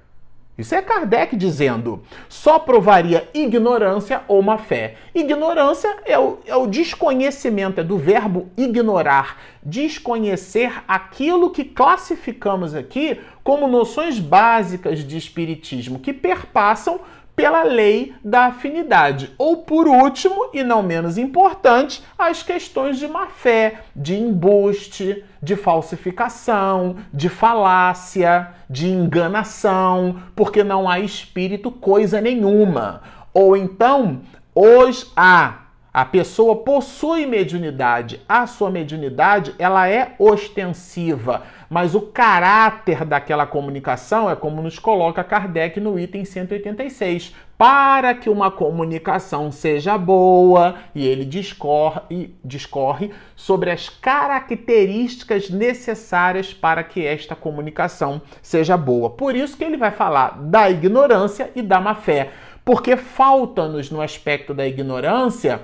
isso 0.57 0.75
é 0.75 0.83
Kardec 0.83 1.35
dizendo. 1.35 2.03
Só 2.29 2.59
provaria 2.59 3.29
ignorância 3.33 4.23
ou 4.29 4.43
má 4.43 4.59
fé. 4.59 4.97
Ignorância 5.15 5.97
é 6.05 6.19
o, 6.19 6.39
é 6.45 6.55
o, 6.55 6.67
desconhecimento, 6.67 7.81
é 7.81 7.85
do 7.85 7.97
verbo 7.97 8.51
ignorar. 8.57 9.41
Desconhecer 9.63 10.83
aquilo 10.87 11.51
que 11.51 11.65
classificamos 11.65 12.75
aqui 12.75 13.19
como 13.43 13.67
noções 13.67 14.19
básicas 14.19 14.99
de 15.01 15.17
espiritismo, 15.17 15.99
que 15.99 16.13
perpassam 16.13 17.01
pela 17.35 17.63
lei 17.63 18.15
da 18.25 18.47
afinidade. 18.47 19.33
Ou, 19.39 19.59
por 19.59 19.87
último, 19.87 20.51
e 20.53 20.63
não 20.63 20.83
menos 20.83 21.19
importante, 21.19 22.03
as 22.19 22.43
questões 22.43 22.99
de 22.99 23.09
má 23.09 23.27
fé, 23.27 23.81
de 23.95 24.15
embuste, 24.15 25.25
de 25.43 25.57
falsificação, 25.57 26.97
de 27.13 27.29
falácia, 27.29 28.51
de 28.69 28.89
enganação, 28.89 30.23
porque 30.37 30.63
não 30.63 30.89
há 30.89 31.01
espírito 31.01 31.71
coisa 31.71 32.21
nenhuma. 32.21 33.03
Ou 33.35 33.57
então, 33.57 34.21
os 34.55 35.11
há 35.17 35.62
a 35.93 36.07
pessoa 36.07 36.57
possui 36.57 37.27
mediunidade, 37.27 38.21
a 38.27 38.47
sua 38.47 38.71
mediunidade 38.71 39.55
ela 39.59 39.87
é 39.87 40.15
ostensiva, 40.19 41.43
mas 41.69 41.95
o 41.95 42.01
caráter 42.01 43.05
daquela 43.05 43.45
comunicação 43.47 44.31
é 44.31 44.35
como 44.35 44.63
nos 44.63 44.79
coloca 44.79 45.23
Kardec 45.23 45.79
no 45.81 45.99
item 45.99 46.25
186. 46.25 47.35
Para 47.59 48.13
que 48.15 48.29
uma 48.29 48.51
comunicação 48.51 49.53
seja 49.53 49.97
boa, 49.97 50.77
e 50.95 51.07
ele 51.07 51.25
discorre, 51.25 52.35
discorre 52.45 53.13
sobre 53.37 53.71
as 53.71 53.89
características 53.89 55.49
necessárias 55.49 56.53
para 56.53 56.83
que 56.83 57.07
esta 57.07 57.37
comunicação 57.37 58.21
seja 58.41 58.77
boa. 58.77 59.11
Por 59.11 59.37
isso 59.37 59.57
que 59.57 59.63
ele 59.63 59.77
vai 59.77 59.93
falar 59.93 60.39
da 60.43 60.69
ignorância 60.69 61.53
e 61.55 61.63
da 61.63 61.81
má 61.81 61.95
fé 61.95 62.31
porque 62.65 62.97
falta-nos 62.97 63.91
no 63.91 64.01
aspecto 64.01 64.55
da 64.55 64.67
ignorância 64.67 65.61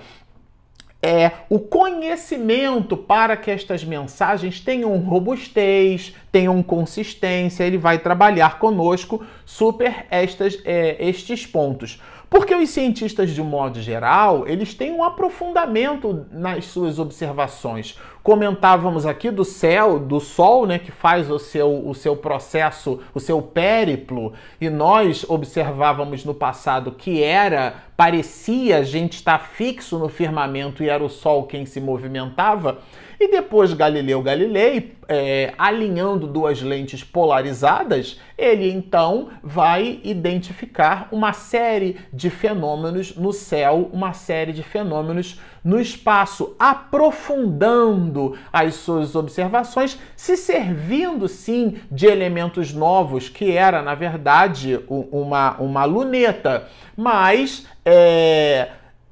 é 1.03 1.31
o 1.49 1.61
conhecimento 1.61 2.97
para 2.97 3.37
que 3.37 3.51
estas 3.51 3.85
mensagens 3.85 4.61
tenham 4.61 4.97
robustez, 4.99 6.15
tenham 6.33 6.61
consistência. 6.63 7.65
Ele 7.65 7.79
vai 7.79 7.99
trabalhar 7.99 8.59
conosco 8.59 9.25
super 9.45 10.07
estas, 10.11 10.59
é, 10.65 10.97
estes 10.99 11.47
pontos. 11.47 12.01
Porque 12.31 12.55
os 12.55 12.69
cientistas, 12.69 13.31
de 13.31 13.41
um 13.41 13.45
modo 13.45 13.81
geral, 13.81 14.47
eles 14.47 14.75
têm 14.75 14.93
um 14.93 15.03
aprofundamento 15.03 16.27
nas 16.31 16.67
suas 16.67 16.99
observações. 16.99 17.99
Comentávamos 18.23 19.07
aqui 19.07 19.31
do 19.31 19.45
céu, 19.45 19.99
do 19.99 20.21
Sol, 20.21 20.67
né, 20.67 20.79
que 20.79 20.93
faz 20.93 21.31
o 21.31 21.39
seu, 21.39 21.89
o 21.89 21.95
seu 21.95 22.15
processo, 22.15 23.01
o 23.15 23.21
seu 23.21 23.41
périplo, 23.41 24.35
e 24.61 24.69
nós 24.69 25.25
observávamos 25.27 26.25
no 26.27 26.35
passado 26.35 26.93
que 26.93 27.23
era, 27.23 27.77
parecia 27.97 28.79
a 28.79 28.83
gente 28.83 29.15
estar 29.15 29.39
fixo 29.39 29.99
no 29.99 30.11
firmamento 30.11 30.85
e 30.85 30.91
era 30.91 31.03
o 31.03 31.09
Sol 31.09 31.45
quem 31.45 31.65
se 31.65 31.81
movimentava. 31.81 32.79
E 33.21 33.27
depois 33.27 33.73
Galileu 33.73 34.23
Galilei, 34.23 34.95
é, 35.09 35.53
alinhando 35.59 36.25
duas 36.25 36.63
lentes 36.63 37.03
polarizadas, 37.03 38.21
ele 38.37 38.71
então 38.71 39.31
vai 39.43 39.99
identificar 40.05 41.09
uma 41.11 41.33
série 41.33 41.97
de 42.13 42.31
fenômenos 42.31 43.17
no 43.17 43.33
céu, 43.33 43.91
uma 43.93 44.13
série 44.13 44.53
de 44.53 44.63
fenômenos 44.63 45.41
no 45.65 45.81
espaço, 45.81 46.55
aprofundando 46.61 48.39
as 48.53 48.77
suas 48.77 49.17
observações, 49.17 49.99
se 50.15 50.37
servindo 50.37 51.27
sim 51.27 51.79
de 51.91 52.07
elementos 52.07 52.73
novos, 52.73 53.29
que 53.29 53.51
era, 53.51 53.83
na 53.83 53.97
verdade, 53.97 54.79
uma, 54.89 55.57
uma 55.59 55.85
luneta, 55.85 56.69
mas 56.97 57.67
é, 57.85 58.69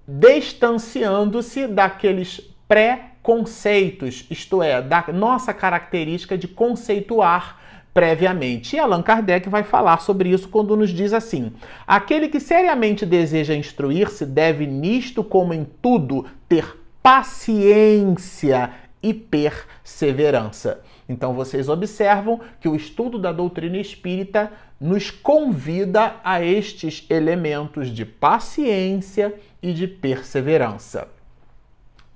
distanciando-se 0.06 1.66
daqueles 1.66 2.54
pré 2.68 3.15
conceitos, 3.26 4.24
isto 4.30 4.62
é, 4.62 4.80
da 4.80 5.04
nossa 5.12 5.52
característica 5.52 6.38
de 6.38 6.46
conceituar 6.46 7.60
previamente. 7.92 8.76
E 8.76 8.78
Allan 8.78 9.02
Kardec 9.02 9.48
vai 9.48 9.64
falar 9.64 10.00
sobre 10.00 10.28
isso 10.28 10.48
quando 10.48 10.76
nos 10.76 10.90
diz 10.90 11.12
assim: 11.12 11.52
aquele 11.84 12.28
que 12.28 12.38
seriamente 12.38 13.04
deseja 13.04 13.52
instruir-se 13.52 14.24
deve, 14.24 14.64
nisto 14.64 15.24
como 15.24 15.52
em 15.52 15.66
tudo, 15.82 16.24
ter 16.48 16.78
paciência 17.02 18.70
e 19.02 19.12
perseverança. 19.12 20.80
Então 21.08 21.34
vocês 21.34 21.68
observam 21.68 22.38
que 22.60 22.68
o 22.68 22.76
estudo 22.76 23.18
da 23.18 23.32
doutrina 23.32 23.78
espírita 23.78 24.52
nos 24.80 25.10
convida 25.10 26.14
a 26.22 26.40
estes 26.40 27.04
elementos 27.10 27.88
de 27.88 28.04
paciência 28.04 29.34
e 29.60 29.72
de 29.72 29.88
perseverança. 29.88 31.08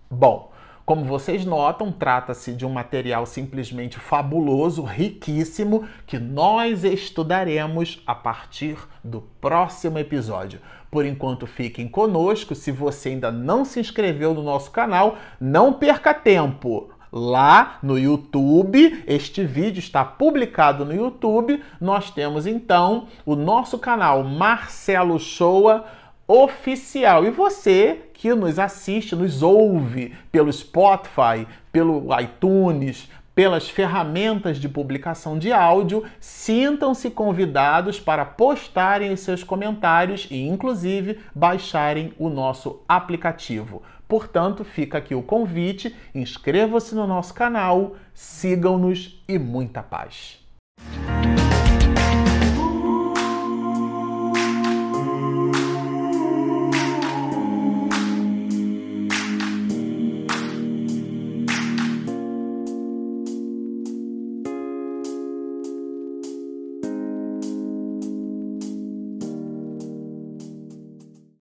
Bom, 0.08 0.49
como 0.84 1.04
vocês 1.04 1.44
notam, 1.44 1.92
trata-se 1.92 2.52
de 2.52 2.66
um 2.66 2.70
material 2.70 3.24
simplesmente 3.24 3.98
fabuloso, 3.98 4.82
riquíssimo, 4.82 5.86
que 6.06 6.18
nós 6.18 6.82
estudaremos 6.84 8.02
a 8.06 8.14
partir 8.14 8.76
do 9.04 9.20
próximo 9.40 9.98
episódio. 9.98 10.60
Por 10.90 11.06
enquanto, 11.06 11.46
fiquem 11.46 11.86
conosco. 11.86 12.54
Se 12.54 12.72
você 12.72 13.10
ainda 13.10 13.30
não 13.30 13.64
se 13.64 13.78
inscreveu 13.78 14.34
no 14.34 14.42
nosso 14.42 14.70
canal, 14.72 15.16
não 15.40 15.72
perca 15.72 16.12
tempo 16.12 16.90
lá 17.12 17.78
no 17.82 17.98
YouTube. 17.98 19.04
Este 19.06 19.44
vídeo 19.44 19.78
está 19.78 20.04
publicado 20.04 20.84
no 20.84 20.94
YouTube. 20.94 21.62
Nós 21.80 22.10
temos 22.10 22.46
então 22.46 23.06
o 23.24 23.36
nosso 23.36 23.78
canal 23.78 24.24
Marcelo 24.24 25.18
Shoa 25.18 25.84
oficial. 26.30 27.24
E 27.24 27.30
você 27.30 28.02
que 28.14 28.32
nos 28.34 28.56
assiste, 28.56 29.16
nos 29.16 29.42
ouve 29.42 30.14
pelo 30.30 30.52
Spotify, 30.52 31.44
pelo 31.72 32.06
iTunes, 32.20 33.10
pelas 33.34 33.68
ferramentas 33.68 34.58
de 34.58 34.68
publicação 34.68 35.36
de 35.36 35.52
áudio, 35.52 36.04
sintam-se 36.20 37.10
convidados 37.10 37.98
para 37.98 38.24
postarem 38.24 39.12
os 39.12 39.20
seus 39.20 39.42
comentários 39.42 40.28
e, 40.30 40.46
inclusive, 40.46 41.18
baixarem 41.34 42.12
o 42.16 42.28
nosso 42.28 42.80
aplicativo. 42.88 43.82
Portanto, 44.06 44.62
fica 44.62 44.98
aqui 44.98 45.16
o 45.16 45.22
convite: 45.22 45.96
inscreva-se 46.14 46.94
no 46.94 47.08
nosso 47.08 47.34
canal, 47.34 47.96
sigam-nos 48.14 49.20
e 49.26 49.36
muita 49.36 49.82
paz. 49.82 50.39